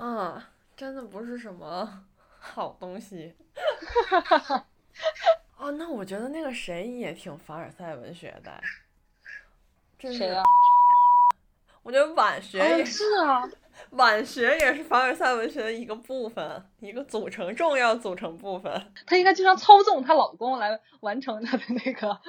[0.00, 2.04] 啊，真的不是什么
[2.38, 3.34] 好东西。
[5.58, 8.60] 哦，那我觉得那个谁也挺凡尔赛文学的。
[9.98, 10.42] 这谁啊？
[11.82, 13.48] 我觉得晚学也是啊。
[13.90, 18.92] 晚学也是凡尔赛文学的一个部分，一个组成重要组成部分。
[19.06, 22.20] 她应该经常操纵她老公来完成她的那个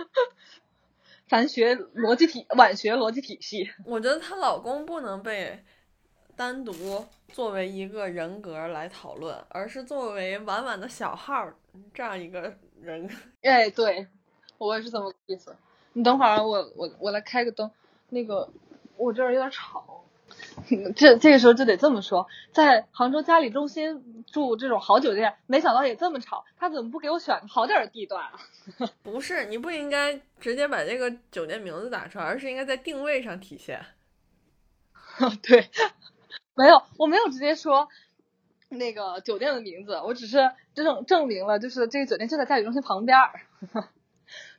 [1.27, 3.71] 凡学逻辑体晚学逻辑体系。
[3.85, 5.63] 我觉得她老公不能被
[6.41, 11.47] 单独作为一个人格来讨论，而是作为婉婉的小号
[11.93, 12.51] 这样一个
[12.81, 13.07] 人。
[13.43, 14.07] 哎，对，
[14.57, 15.55] 我也是这么个意思。
[15.93, 17.69] 你等会儿，我我我来开个灯，
[18.09, 18.49] 那个
[18.97, 20.03] 我这儿有点吵。
[20.95, 26.43] 这这个时候就得这么说，在杭州嘉里中心住这种好酒店，没想到也这么吵。
[26.57, 28.31] 他怎么不给我选个好点的地段啊？
[29.03, 33.79] 不是，你不应该直接把这个酒店名字打出来，而是应该在定位上体现。
[35.43, 35.69] 对，
[36.61, 37.89] 没有，我没有直接说
[38.69, 40.37] 那个酒店的名字，我只是
[40.75, 43.41] 证证明了，就是这个酒店就在嘉里中心旁边儿。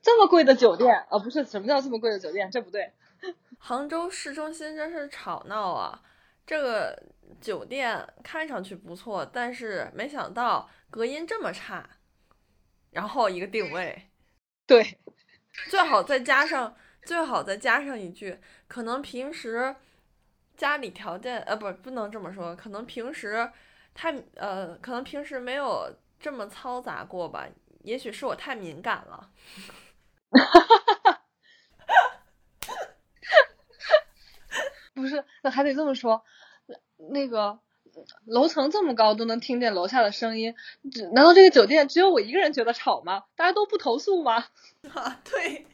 [0.03, 2.51] 这么贵的酒店啊，不是什么叫这么贵的酒店？
[2.51, 2.93] 这不对。
[3.59, 6.03] 杭州市中心真是吵闹啊！
[6.45, 7.01] 这个
[7.41, 11.89] 酒店看上去不错，但是没想到隔音这么差。
[12.91, 14.11] 然后一个定位，
[14.67, 14.99] 对，
[15.71, 19.75] 最好再加上最好再加上一句，可能平时
[20.63, 23.51] 家里条件呃不不能这么说，可能平时
[23.95, 27.49] 太呃可能平时没有这么嘈杂过吧，
[27.83, 29.29] 也许是我太敏感了。
[34.95, 36.25] 不是，那还得这么说，
[37.11, 37.59] 那个
[38.25, 40.55] 楼层这么高都能听见楼下的声音，
[41.13, 43.25] 难道这个酒店只有我一个人觉得吵吗？
[43.35, 44.47] 大家都不投诉吗？
[44.95, 45.67] 啊，对，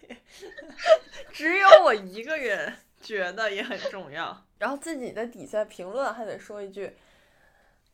[1.30, 2.74] 只有我一个人
[3.08, 4.36] 觉得也很重要。
[4.58, 6.94] 然后自己的底下评论还得说一句，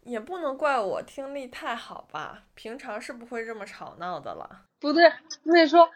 [0.03, 4.67] 也不能怪我听力太好吧，平常是不会这么吵闹的了。
[4.81, 5.03] 不对，
[5.45, 5.89] 那你说，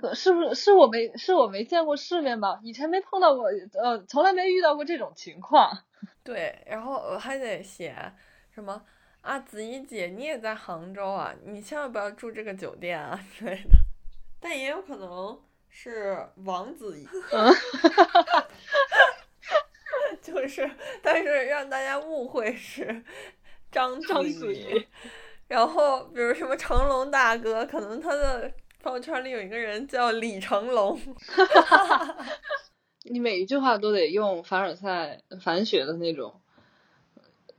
[0.00, 2.60] 呃，是不是是我没是我没见过世面吧？
[2.62, 3.46] 以前没碰到过，
[3.82, 5.70] 呃，从来没遇到过这种情况。
[6.22, 7.94] 对，然后我还得写
[8.50, 8.84] 什么
[9.22, 9.38] 啊？
[9.40, 11.34] 子怡姐，你也在杭州啊？
[11.44, 13.70] 你千万不要住这个酒店啊之类的。
[14.38, 15.40] 但也有可能
[15.74, 17.08] 是王子怡，
[20.20, 20.70] 就是，
[21.02, 23.02] 但是让大家误会是
[23.70, 24.86] 张张子怡。
[25.48, 31.00] 然后，比如什么成龙大哥，可能他的朋友圈里有一个人叫李成龙。
[33.10, 36.42] 你每一句话都得用凡尔赛凡学的那种，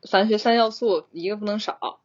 [0.09, 1.99] 凡学三要素一个不能少。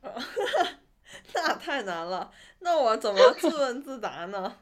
[1.34, 4.56] 那太难了，那我怎么自问自答呢？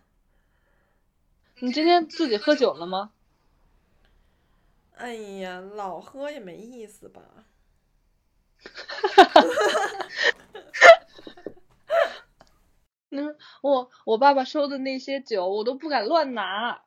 [1.61, 3.13] 你今天自己喝酒了吗？
[4.97, 7.23] 哎呀，老喝也没意思吧。
[13.11, 16.83] 嗯，我我爸爸收的那些酒，我都不敢乱拿。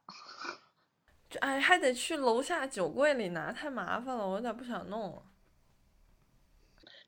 [1.29, 5.23] 这哎，还得去楼下酒柜里拿，太麻烦了，我有点不想弄。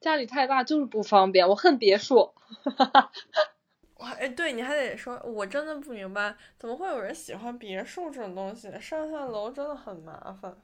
[0.01, 2.33] 家里太大就是不方便，我恨别墅。
[3.95, 8.69] 我哎，对，你还得说，我真的不明白，怎么会有人喜欢别墅这种东西？
[8.79, 10.57] 上下楼真的很麻烦。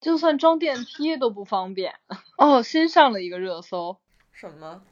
[0.00, 1.94] 就算装电梯都不方便。
[2.36, 4.00] 哦，新上了一个热搜。
[4.32, 4.82] 什么？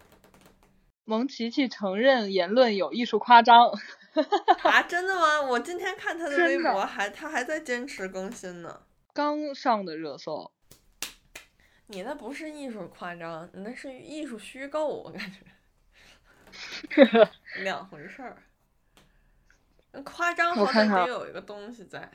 [1.05, 3.73] 蒙奇奇承认言论有艺术夸张。
[4.63, 5.43] 啊，真的吗？
[5.43, 8.83] 我今天看他的微博，还他还在坚持更新呢。
[9.13, 10.53] 刚上的热搜。
[11.91, 15.41] 你那不是艺术夸张，你那是艺术虚构，我感觉。
[17.63, 18.37] 两回事儿。
[20.05, 22.11] 夸张好歹得有一个东西在。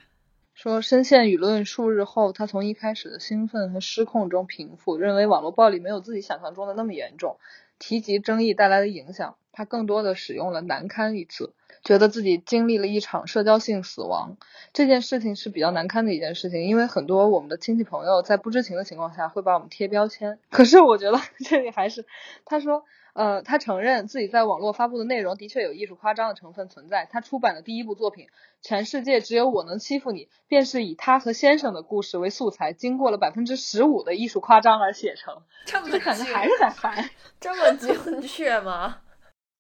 [0.53, 7.37] 说深陷舆论数日后，他从一开始的兴奋和失控中平复，认为网络暴力没有自己想象中的那么严重。
[7.87, 14.37] 提及争议带来的影响，他更多的使用了“难堪”一词，觉得自己经历了一场社交性死亡。
[14.73, 20.39] 这件事情是比较难堪的一件事情，因为很多我们的亲戚朋友在不知情的情况下会把我们贴标签。
[20.49, 22.07] 可是我觉得 这里还是，
[22.43, 22.83] 他说。
[23.15, 27.07] 呃，他承认自己在网络发布的内容的确有艺术夸张的成分存在。
[27.09, 28.25] 他出版的第一部作品
[28.61, 35.43] 《全世界只有我能欺负你》，便是以他和先生的故事为素材，经过了百分之十五的艺术夸张而写成。
[35.65, 37.09] 这么感觉还是在烦。
[37.39, 38.97] 这么精确吗？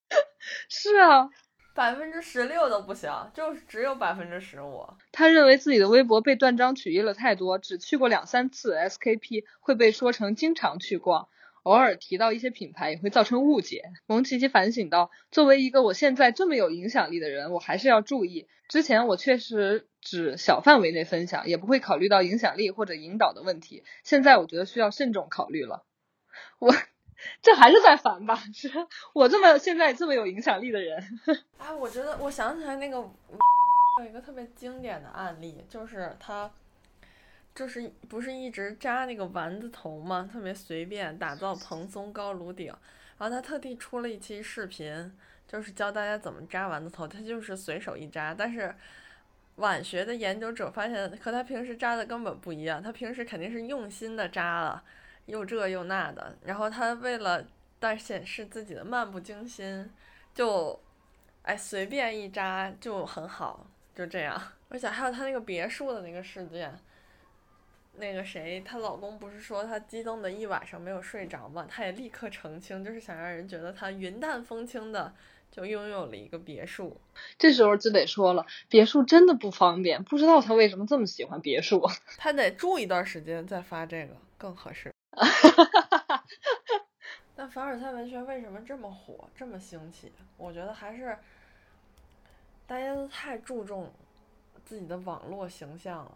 [0.67, 1.29] 是啊，
[1.73, 4.85] 百分之十六都不行，就是只有百分之十五。
[5.13, 11.29] 他认为自己的微博被断章取义了太多，只去过两三次 SKP 会被说成经常去逛。
[11.65, 13.81] 偶尔提到一些品牌也会造成误解。
[14.05, 18.47] 蒙奇奇反省到，作为一个我现在这么有影响力的人，我还是要注意。
[18.69, 23.83] 之前我确实只小范围内分享，也不会考虑到影响力或者引导的问题。
[24.03, 25.83] 现在我觉得需要慎重考虑了。
[26.59, 26.71] 我
[27.41, 28.35] 这还是在烦吧？
[28.53, 28.69] 是
[29.15, 31.03] 我这么现在这么有影响力的人。
[31.57, 32.97] 啊，我觉得我想起来那个
[34.03, 36.51] 有一个特别经典的案例，就是他。
[37.55, 40.29] 就是不是一直扎那个丸子头吗？
[40.29, 42.67] 特别随便，打造蓬松高颅顶。
[43.17, 45.09] 然后他特地出了一期视频，
[45.47, 47.07] 就是教大家怎么扎丸子头。
[47.07, 48.75] 他就是随手一扎，但是
[49.55, 52.83] 晚学的研究者发现和他平时扎的根本不一样。
[52.83, 54.83] 他平时肯定是用心的扎了，
[55.27, 56.37] 又这又那的。
[56.43, 57.41] 然后他为了
[57.79, 59.89] 但显示自己的漫不经心，
[60.33, 60.77] 就
[61.43, 63.65] 哎随便一扎就很好，
[63.95, 64.41] 就这样。
[64.67, 66.77] 而且还有他那个别墅的那个事件。
[67.97, 71.65] 那个谁，她老公不是说她激动的一晚上没有睡着吗？
[71.69, 75.13] 她也立刻澄清，就是想让人觉得她云淡风轻的
[75.51, 76.97] 就拥有了一个别墅。
[77.37, 81.81] 这时候就得说了，别墅真的不方便，不知道她为什么这么喜欢别墅。
[82.17, 84.91] 她得住一段时间再发这个更合适。
[87.37, 90.11] 那凡尔赛文学为什么这么火，这么兴起？
[90.37, 91.17] 我觉得还是
[92.67, 93.91] 大家都太注重
[94.65, 96.11] 自己的网络形象了。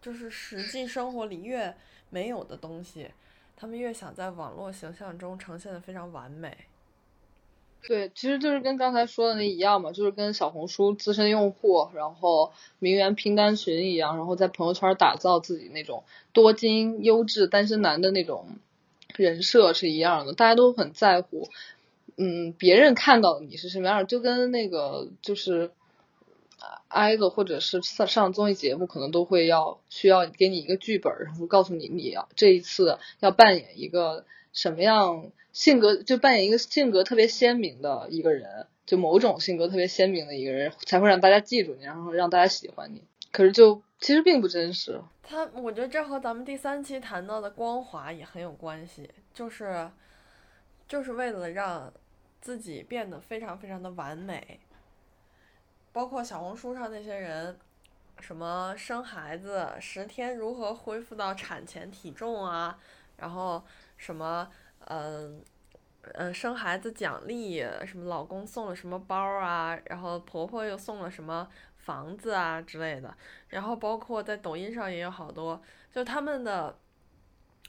[0.00, 1.74] 就是实际生活里越
[2.10, 3.08] 没有的东西，
[3.56, 6.56] 他们越想在网络形象中呈现的非常完美。
[7.86, 18.56] 对，其实就是跟刚才说的那一样嘛，就是跟小红书资深用户，然后名媛拼单群一样，然后在朋友圈打造自己那种多金优质单身男的那种
[19.16, 21.48] 人设是一样的，大家都很在乎，
[22.16, 25.70] 嗯，别人看到你是什么样，就跟那个就是。
[26.88, 43.02] 挨个或者是上上综艺节目，可能都会要需要给你一个剧本，然后告诉你你要这一次要扮演一个什么样性格，就扮演一个性格特别鲜明的一个人，就某种性格特别鲜明的一个人，才会让大家记住你，然后让大家喜欢你。
[43.30, 45.00] 可是就其实并不真实。
[45.22, 49.90] 他，我觉得这和咱们第三期谈到的光华也很有关系，就是
[50.88, 51.92] 就是为了让
[52.40, 54.58] 自己变得非常非常的完美。
[55.98, 57.58] 包括小红书上那些人，
[58.20, 62.78] 什么生孩子十天如何恢复到产前体重啊，
[63.16, 63.60] 然后
[63.96, 64.48] 什么
[64.86, 65.42] 嗯
[66.12, 73.12] 嗯生孩子奖励，什么老公送了什么包啊，然后婆婆又送了什么房子啊之类的，
[73.48, 76.78] 然后包括在抖音上也有好多，就他们的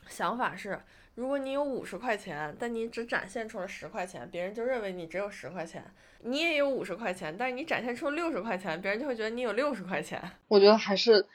[0.10, 0.80] 想法是。
[1.16, 5.84] 如果你有五十块钱，但你只展现出了十块钱，别人就认为你只有十块钱。
[6.22, 10.22] 你也有五十块钱，但是你展现出六十块钱，别人就会觉得你有六十块钱。
[10.48, 11.26] 我觉得还是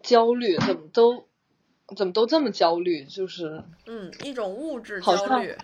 [0.00, 1.26] 焦虑，怎么都
[1.94, 5.54] 怎么都这么焦虑，就是嗯，一种物质焦虑。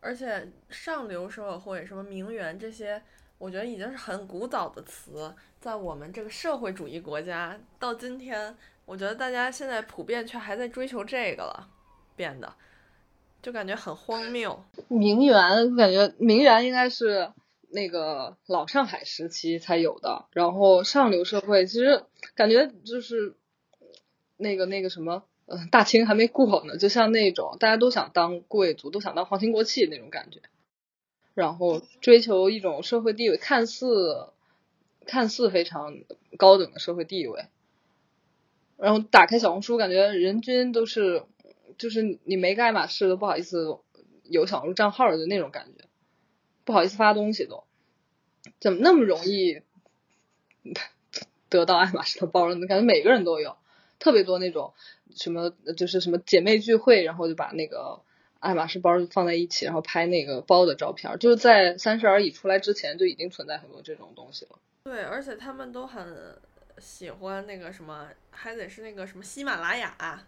[0.00, 3.00] 而且上流社会，什么名媛这些，
[3.38, 8.54] 我觉得已经是很古早的词，在我们这个社会主义国家到今天，
[8.86, 11.68] 我觉得大家现在普遍却还在追求这个了，
[12.16, 12.54] 变得
[13.42, 14.62] 就感觉很荒谬。
[14.88, 17.32] 名媛，我感觉名媛应该是
[17.70, 22.04] 那个老上海时期才有的，然后上流社会其实
[22.34, 23.34] 感觉就是
[24.36, 30.40] 那个那个什么，嗯，大清还没过呢，就像那种大家都想当贵族，都想当皇亲国戚那种感觉。
[31.34, 34.28] 然后追求一种社会地位，看似
[35.04, 35.94] 看似非常
[36.38, 37.46] 高等的社会地位。
[38.76, 41.22] 然后打开小红书，感觉人均都是，
[41.78, 43.78] 就是你没个爱马仕都不好意思
[44.24, 45.84] 有小红书账号的那种感觉，
[46.64, 47.64] 不好意思发东西都，
[48.60, 49.60] 怎么那么容易
[51.48, 52.66] 得到爱马仕的包呢？
[52.66, 53.56] 感觉每个人都有，
[53.98, 54.72] 特别多那种
[55.14, 58.00] 什么就是什么姐妹聚会，然后就把那个。
[58.40, 64.58] 爱马仕包放在一起，然后拍那个包的照片，就是在三十而已出来之前就已经存在很多这种东西了。
[64.84, 66.36] 对，而且他们都很
[66.78, 69.94] 喜欢那个什么，还得是那个什么喜马拉雅。
[69.98, 70.24] 啊，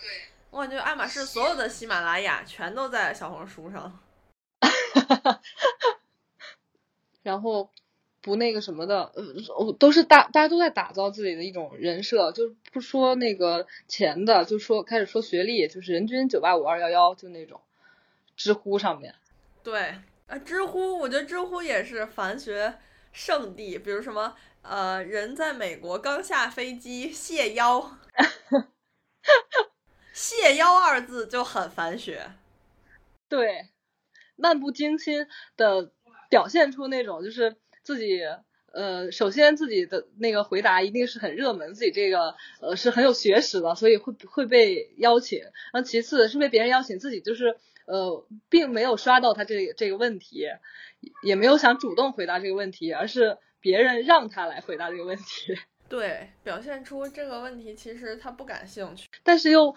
[0.00, 0.32] 对。
[0.50, 4.00] 我感觉爱马仕所有的喜马拉雅全都在小红书上。
[7.22, 7.70] 然后。
[8.22, 17.60] 不那个什么的，呃，都是大大家都在打造自己的一种人设，就是不说那个钱的，就说开始说学历，就是人均九八五二幺幺，就那种。
[18.36, 19.14] 知乎上面，
[19.62, 19.94] 对
[20.26, 22.76] 啊，知乎，我觉得知乎也是凡学
[23.16, 27.96] 圣地，比如什么呃，人在美国刚下飞机卸腰，
[30.12, 32.30] 谢腰二字就很凡学，
[33.30, 33.70] 对，
[34.36, 35.90] 漫不经心的
[36.28, 37.56] 表现出那种就是。
[37.86, 38.20] 自己
[38.72, 45.38] 呃，首先自己的那个回答一定是很热门，自己这个呃是很有学识的，所以会会被邀请。
[45.38, 50.48] 然后其次是被别人邀请，自己就是呃并没有刷到他这这个问题，
[51.22, 55.58] 也没有想主动回答这个问题，而是别人让他来回答这个问题。
[55.88, 59.74] 对，表现出这个问题其实他不感兴趣，但是又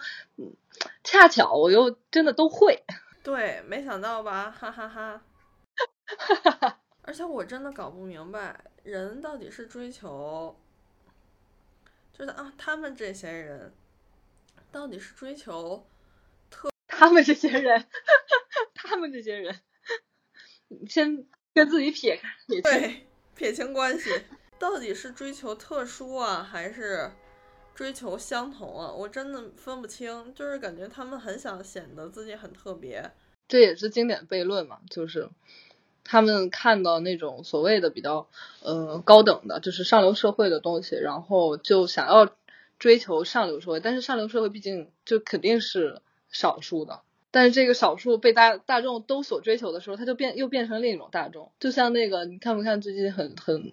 [1.04, 2.82] 恰巧我又真的都会。
[3.22, 5.22] 对，没想到吧，哈哈哈，
[6.06, 6.80] 哈哈哈。
[7.02, 10.56] 而且我真的搞不明白，人到底是追求，
[12.12, 13.72] 就是啊，他们这些人
[14.70, 15.86] 到底是追求
[16.50, 17.86] 特，他们这些人，
[18.74, 19.60] 他们这些人，
[20.88, 22.28] 先跟自己撇开，
[22.62, 24.10] 对，撇清关系，
[24.58, 27.10] 到底是追求特殊啊，还是
[27.74, 28.92] 追求相同啊？
[28.92, 33.10] 我真的分不清，就是感觉他们很想显得自己很特别，
[33.48, 35.28] 这也是经典悖论嘛，就是。
[36.02, 38.26] 他们看到那种所谓的比较
[38.62, 42.34] 呃高等的，就是上流社会的东西，然后就想要
[42.80, 46.00] 追求上流社会，但是上流社会毕竟就肯定是
[46.30, 51.50] 少数的，但是这个少数被大大众都所追求的时候，它就变又变成另一种大众。
[51.60, 53.72] 就像那个你看不看最近很很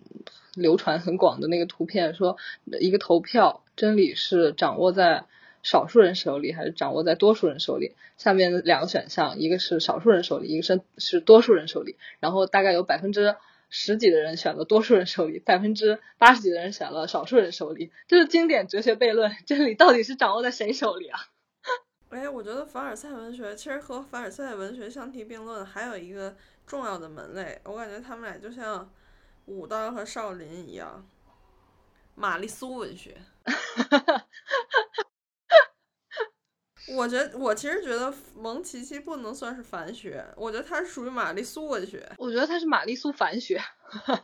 [0.53, 2.37] 流传很广的那个图片，说
[2.79, 5.25] 一个投票真理是掌握在。
[5.63, 7.93] 少数人手里还是掌握在多数人手里？
[8.15, 11.97] 下面两个选项，一个是少数人手里，一个是是多数人手里。
[12.21, 13.35] 然后大概有百分之
[13.69, 17.91] 十几的人选了多数人手里，百分之八十几的人选了少数人手里。
[18.07, 21.19] 这是经典哲学悖论，真理到底是掌握在谁手里啊？
[22.09, 26.35] 哎，我觉得凡尔赛文学其实和凡尔赛文学相提并论，还有一个
[26.65, 28.89] 重要的门类，我感觉他们俩就像
[29.45, 31.05] 武当和少林一样，
[32.15, 33.17] 玛丽苏文学。
[36.95, 42.09] 我觉得，我其实觉得蒙奇奇不能算是凡学，我觉得他是属于玛丽苏文学。
[42.17, 43.61] 我觉得他是玛丽苏凡学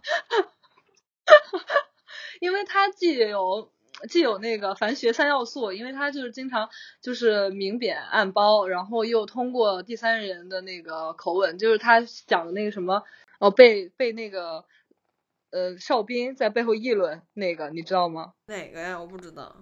[2.39, 3.69] 因为他既有
[4.07, 6.69] 既有那个凡学三要素，因为他就是经常
[7.01, 13.03] 就是明贬暗褒，然后又通过第三人的那个口吻，就是他讲的那个什么
[13.39, 14.65] 哦，被被那个
[15.51, 18.33] 呃哨兵在背后议论那个，你知道吗？
[18.47, 18.99] 哪个呀？
[18.99, 19.57] 我不知道。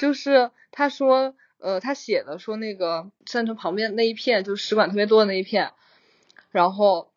[0.00, 1.34] 就是他说。
[1.60, 5.72] 呃，他写的说那个山城旁边那一片就是使馆特别多的那一片，
[6.52, 7.10] 然后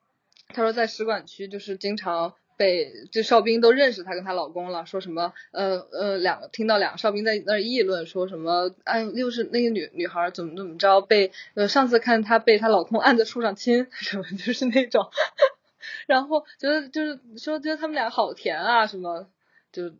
[0.47, 15.09] 他说在使馆区就是经常被就哨兵都认识她跟她老公了，说什么呃呃两个听到两个哨兵在那儿议论说什么哎又是那个女女孩怎么怎么着被呃上次看她被她老公按在树上亲 什么就是那种，
[16.05, 19.27] 然后觉得就是说觉得他们俩好甜啊什么
[19.71, 19.91] 就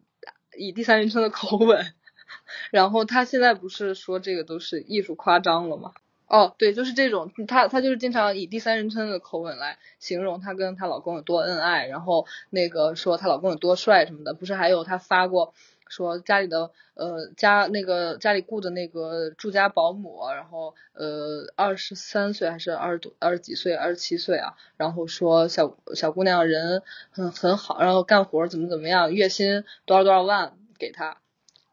[0.55, 1.93] 以第三人称的口吻。
[2.72, 5.91] 然后他现在不是说这个都是艺术夸张了吗？
[6.32, 15.54] 哦，对，就是这种，她她就是经常以第三人称的口吻来形容她跟她老公有多恩爱，然后那个说她老公有多帅什么的，不是还有她发过
[15.90, 31.18] 说家里的呃家那个家里雇的那个住家保姆，然后呃二十三岁还是二十多二十几岁二十七岁啊，然后说小小姑娘人很很好，然后干活怎么怎么样，月薪多少多少万给她。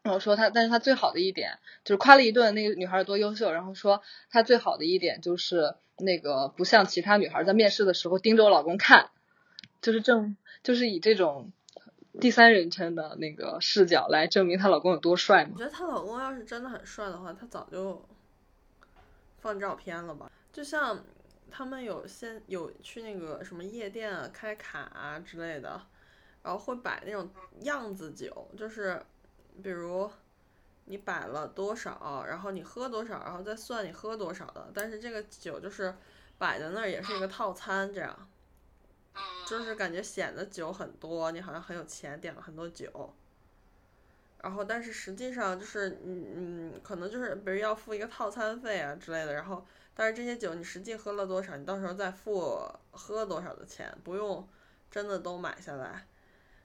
[0.09, 4.01] 然后说她，但是她最好的一点就是夸了一顿那个女孩多优秀，然后说
[4.31, 9.11] 她最好的一点就是那个不像其他女孩在面试的时候盯着我老公看，
[9.83, 11.51] 就是正就是以这种
[12.19, 15.59] 第三人称的那个视角来证明她老公有多帅嘛我。
[15.59, 18.03] 觉得她老公要是真的很帅的话，她早就
[19.37, 20.31] 放照片了吧？
[20.51, 21.05] 就像
[21.51, 25.79] 他们有先有去那个什么夜店啊、开卡啊之类的，
[26.41, 27.29] 然后会摆那种
[27.61, 28.99] 样子酒，就是
[29.59, 30.09] 比如
[30.85, 34.71] 你摆了多少，然后你喝多少，然后再算你喝多少的。
[34.73, 35.93] 但是这个酒就是
[36.37, 38.29] 摆在那儿也是一个套餐，这样
[39.47, 43.13] 就是感觉显得酒很多，你好像很有钱，点了很多酒。
[44.41, 49.33] 然后，但是实际上就是，嗯嗯，可能就是比如要付一个套餐费啊之类的。
[49.33, 54.47] 然后，但是这些酒你实际喝了多少，你到时候再付喝多少的钱，不用
[54.89, 56.07] 真的都买下来。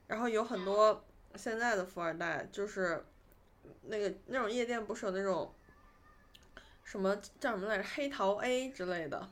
[0.07, 1.03] 然后有很多
[1.37, 3.05] 现在的富二代，就是
[3.83, 5.53] 那个那种夜店不是有那种
[6.83, 9.29] 什么叫什么来着，黑桃 A 之类的，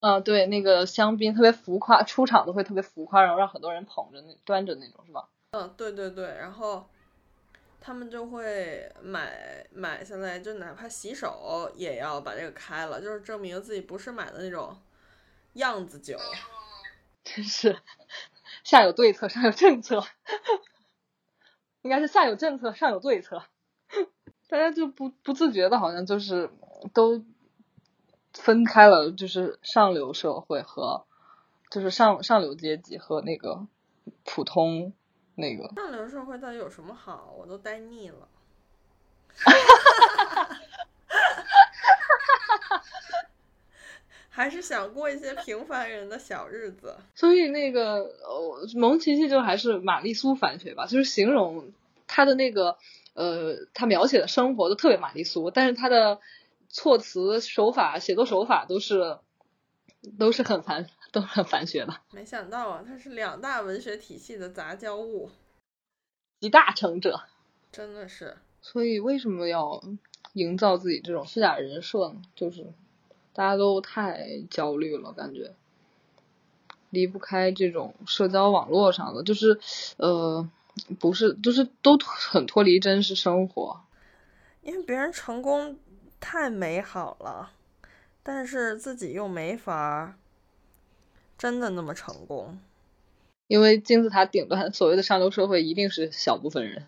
[0.00, 5.28] 啊，对，那个香槟特别浮夸，出场都会特别浮夸，然后让很多人捧着那端着那种，是吧？
[5.52, 6.86] 嗯，对对对，然后
[7.80, 14.76] 他们就会买买下来，就哪怕洗手也要把这个开了，就是证明自己不是买的那种
[15.54, 16.18] 样子酒。
[17.24, 17.78] 真是
[18.64, 20.04] 下有对策，上有政策，
[21.84, 23.42] 应该是下有政策，上有对策。
[24.48, 26.50] 大家就不不自觉的，好像就是
[26.94, 27.22] 都
[28.32, 31.04] 分开了，就是上流社会和
[31.70, 33.66] 就是上上流阶级和那个
[34.24, 34.94] 普通
[35.34, 35.68] 那个。
[35.76, 37.34] 上流社会到底有什么好？
[37.38, 38.28] 我都呆腻了。
[44.34, 46.96] 还是想过一些平凡人的小日子。
[47.14, 51.72] 所以那个呃，蒙奇奇就还是玛丽苏反学吧，就是形容
[52.08, 52.76] 他的那个
[53.14, 56.18] 呃，他描写的生活都特别玛丽苏，但是他的
[56.68, 59.18] 措辞手法、写作手法都是
[60.18, 65.30] 都是很繁都是很繁学的，没想到啊，他是两大文学体系的杂交物，
[66.40, 67.20] 集大成者。
[67.70, 68.36] 真的是。
[68.60, 69.80] 所以为什么要
[70.32, 72.20] 营造自己这种虚假人设呢？
[72.34, 72.72] 就是
[73.34, 75.52] 大家都太焦虑了，感觉
[76.90, 79.58] 离不开这种社交网络上的，就是
[79.96, 80.48] 呃，
[81.00, 83.80] 不是，就是都很脱离真实生活。
[84.62, 85.76] 因为别人成功
[86.20, 87.50] 太美好了，
[88.22, 90.14] 但是自己又没法
[91.36, 92.58] 真的那么成功。
[93.46, 96.86] 因为金字塔顶端所谓的上流社会一定是小部分人。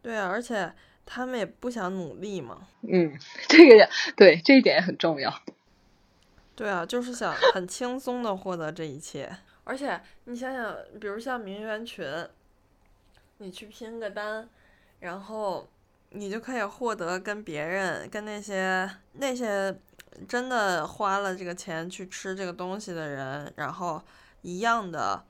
[0.00, 0.72] 对啊，而且
[1.04, 2.66] 他们也不想努力嘛。
[2.80, 5.42] 嗯，这个也对，这一点也很重要。
[6.56, 9.36] 对啊，就是想 很轻松的获得这一切。
[9.62, 12.04] 而且你想想，比如像名媛群，
[13.38, 14.48] 你去拼个单，
[15.00, 15.68] 然后
[16.10, 19.76] 你就可以获得跟别人、跟那些那些
[20.26, 24.00] 真的花了这个钱去吃这个东西的人，然后
[24.42, 25.24] 一样的，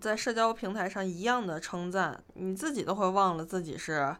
[0.00, 4.16] 在社交平台上一样的称赞，你自己都会忘了自己是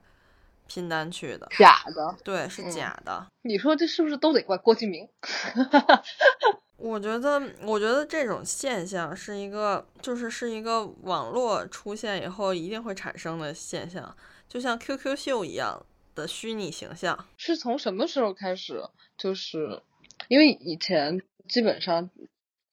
[0.72, 1.48] 拼单去的。
[1.58, 3.26] 假的，对，是嗯假的。
[3.42, 5.08] 你说这是不是都得怪郭敬明？
[6.78, 14.16] 我觉得，我觉得这种现象是一个，就是是一个网络出现以后一定会产生的现象，
[14.48, 17.26] 就像 QQ 秀一样的虚拟形象。
[17.36, 18.80] 是从什么时候开始？
[19.18, 19.82] 就是
[20.28, 22.08] 因为以前基本上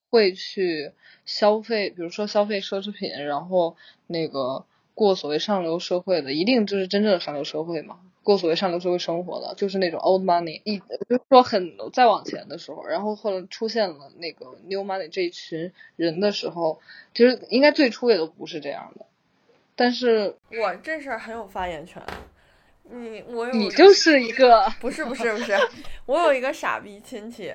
[0.10, 0.94] 会去
[1.26, 3.76] 消费，比如说消费奢侈品，然后
[4.06, 4.66] 那个
[4.98, 8.00] 过所谓上流社会的，一定就是真正的上流社会嘛。
[8.24, 16.82] 过所谓上流社会生活的，就是那种 old money，一就是说很再往前的时候，然后后来出现了那个 new money 这一群人的时候，
[17.14, 19.06] 其实应该最初也都不是这样的，
[19.76, 22.02] 但是我这事儿很有发言权。
[22.90, 25.54] 你我有你就 是一个不是不是不是，
[26.08, 27.54] 我有一个傻逼亲戚，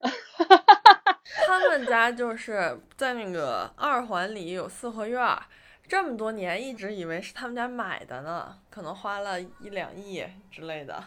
[1.46, 5.42] 他们家就是在那个二环里有四合院儿，
[5.88, 11.02] 这么多年一直以为是他们家买的呢，可能花了一两亿之类的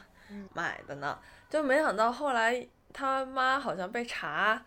[0.53, 1.17] 买的呢，
[1.49, 4.61] 就没想到后来他妈好像被查，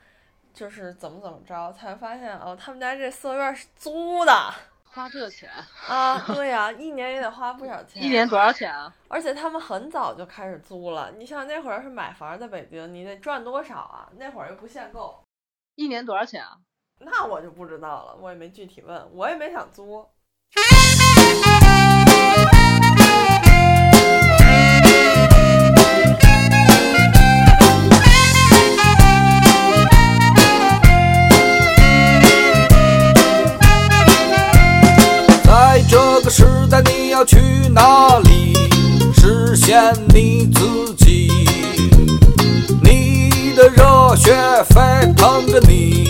[0.53, 4.53] 就是怎么怎么着，才发现哦，他们家这四合院儿是租的
[4.85, 5.51] 花这钱，
[5.87, 8.93] 啊，对呀、一年也得花不少钱，一年多少钱啊？
[9.07, 11.13] 而且他们很早就开始租了。
[11.13, 14.11] 你像那会儿要是买房在北京，你得赚多少啊？
[14.17, 15.23] 那会儿又不限购，
[15.77, 16.57] 一年多少钱啊？
[17.01, 20.05] 那我就不知道了，我也没具体问，我也没想租。
[35.45, 37.39] 在这个时代，你要去
[37.73, 38.53] 哪里？
[39.15, 41.29] 实现你自己。
[42.83, 44.35] 你的热血
[44.71, 46.07] 沸腾着，你。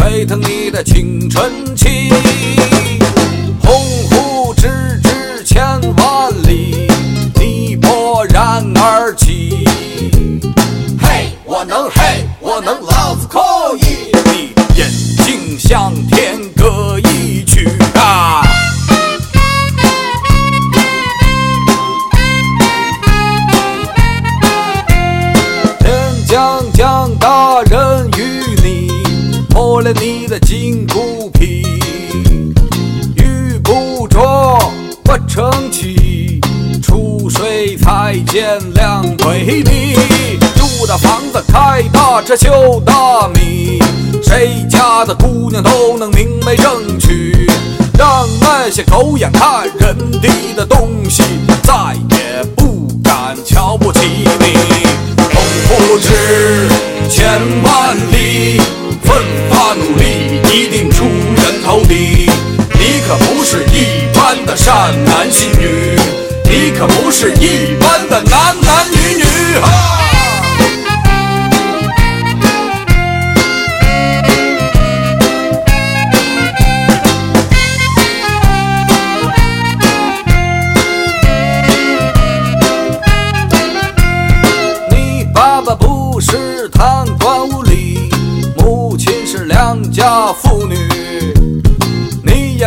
[0.00, 2.08] 沸腾你的青春期。
[3.62, 3.70] 鸿
[4.08, 5.62] 鹄之志千
[5.96, 6.88] 万里，
[7.34, 9.68] 你勃然而起。
[11.02, 12.99] 嘿，我能，嘿，我能，来
[29.80, 31.62] 了你的筋骨皮。
[33.16, 34.58] 玉不琢
[35.02, 36.40] 不成器，
[36.82, 39.94] 出水才见两腿泥。
[40.56, 43.82] 住的房子开大车修大米，
[44.22, 47.46] 谁家的姑娘都能明媒正娶，
[47.98, 51.22] 让那些狗眼看人低的东西
[51.62, 54.54] 再也不敢瞧不起你。
[55.16, 56.69] 痛不止
[61.70, 62.28] 头地。
[62.80, 65.96] 你可不是一般的善男信女，
[66.42, 69.99] 你可不是一般的男男女女哈。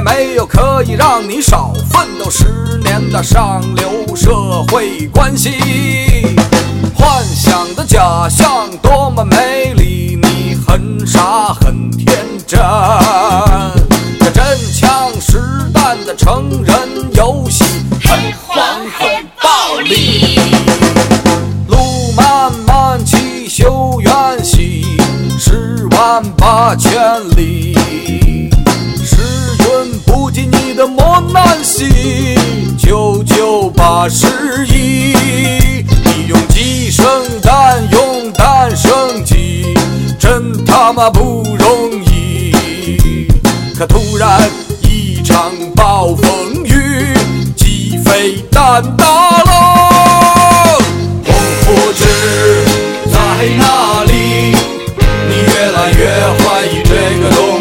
[0.04, 6.36] 没有可以让你少奋斗十年的上流社会关系。
[6.94, 12.60] 幻想的假象多么美丽，你很傻很天真。
[14.20, 14.44] 这真
[14.74, 15.40] 枪实
[15.74, 16.76] 弹的成人
[17.16, 17.64] 游戏，
[18.04, 18.58] 很黄
[18.98, 20.40] 很暴力。
[21.70, 24.98] 路漫漫其修远兮，
[25.40, 26.92] 十万八千
[27.38, 27.63] 里。
[30.14, 32.38] 不及你的磨难兮，
[32.78, 34.28] 九九八十
[34.68, 35.16] 一。
[35.88, 37.04] 你用鸡生
[37.42, 39.74] 蛋，用蛋生鸡，
[40.20, 43.28] 真他妈不容易。
[43.76, 44.40] 可突然
[44.84, 47.16] 一场暴风雨，
[47.56, 50.78] 鸡飞蛋打喽。
[51.26, 51.34] 痛
[51.66, 52.06] 不知
[53.12, 53.18] 在
[53.58, 54.54] 哪里，
[55.28, 56.06] 你越来越
[56.38, 57.53] 怀疑这个东，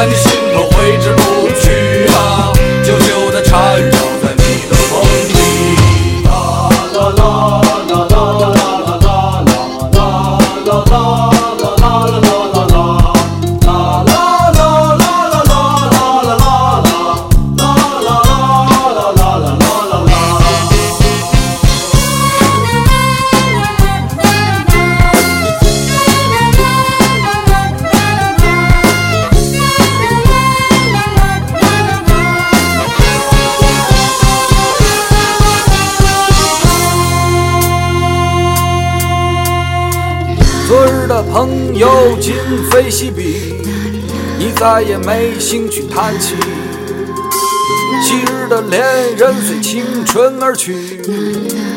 [0.00, 1.89] 在你心头挥之不去。
[41.80, 41.88] 又
[42.20, 42.34] 今
[42.70, 43.54] 非昔比，
[44.38, 46.34] 你再也没兴趣谈起。
[48.04, 48.84] 昔日的恋
[49.16, 51.00] 人随青春而去，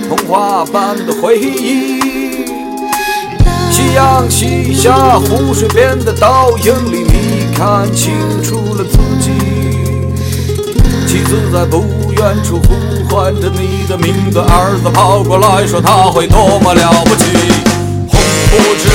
[0.09, 2.01] 童话般的回忆。
[3.71, 8.11] 夕阳西下，湖水边的倒影里，你看清
[8.43, 9.31] 楚了自己。
[11.07, 17.23] 妻子在不远处呼唤着你的名字，儿子跑过来说他会多么了不起。
[18.53, 18.87] 不知，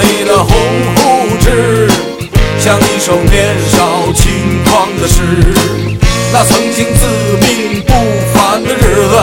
[0.00, 0.54] 你的鸿
[0.94, 1.88] 鹄志，
[2.60, 5.20] 像一首年少轻狂的诗。
[6.32, 7.06] 那曾经自
[7.40, 7.92] 命不
[8.32, 8.78] 凡的日
[9.08, 9.16] 子，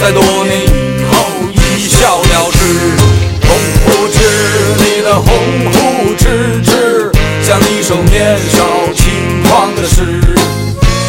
[0.00, 1.12] 在多年以后
[1.52, 2.58] 一笑了之。
[3.46, 4.18] 红胡子，
[4.78, 5.24] 你的红
[5.70, 6.24] 胡子
[6.64, 10.00] 子，像一首年少轻狂的诗。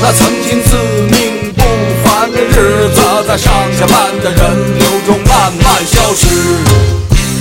[0.01, 0.75] 那曾经自
[1.09, 1.63] 命不
[2.03, 6.27] 凡的日子，在上下班的人流中慢慢消失，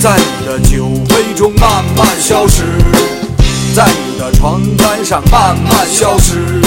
[0.04, 2.62] 在你的酒杯中慢慢消失，
[3.74, 6.60] 在你的床单上慢慢消失，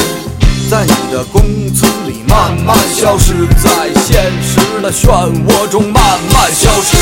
[0.68, 6.98] 在你的公司里慢慢消失，在现实的漩涡中慢慢消失。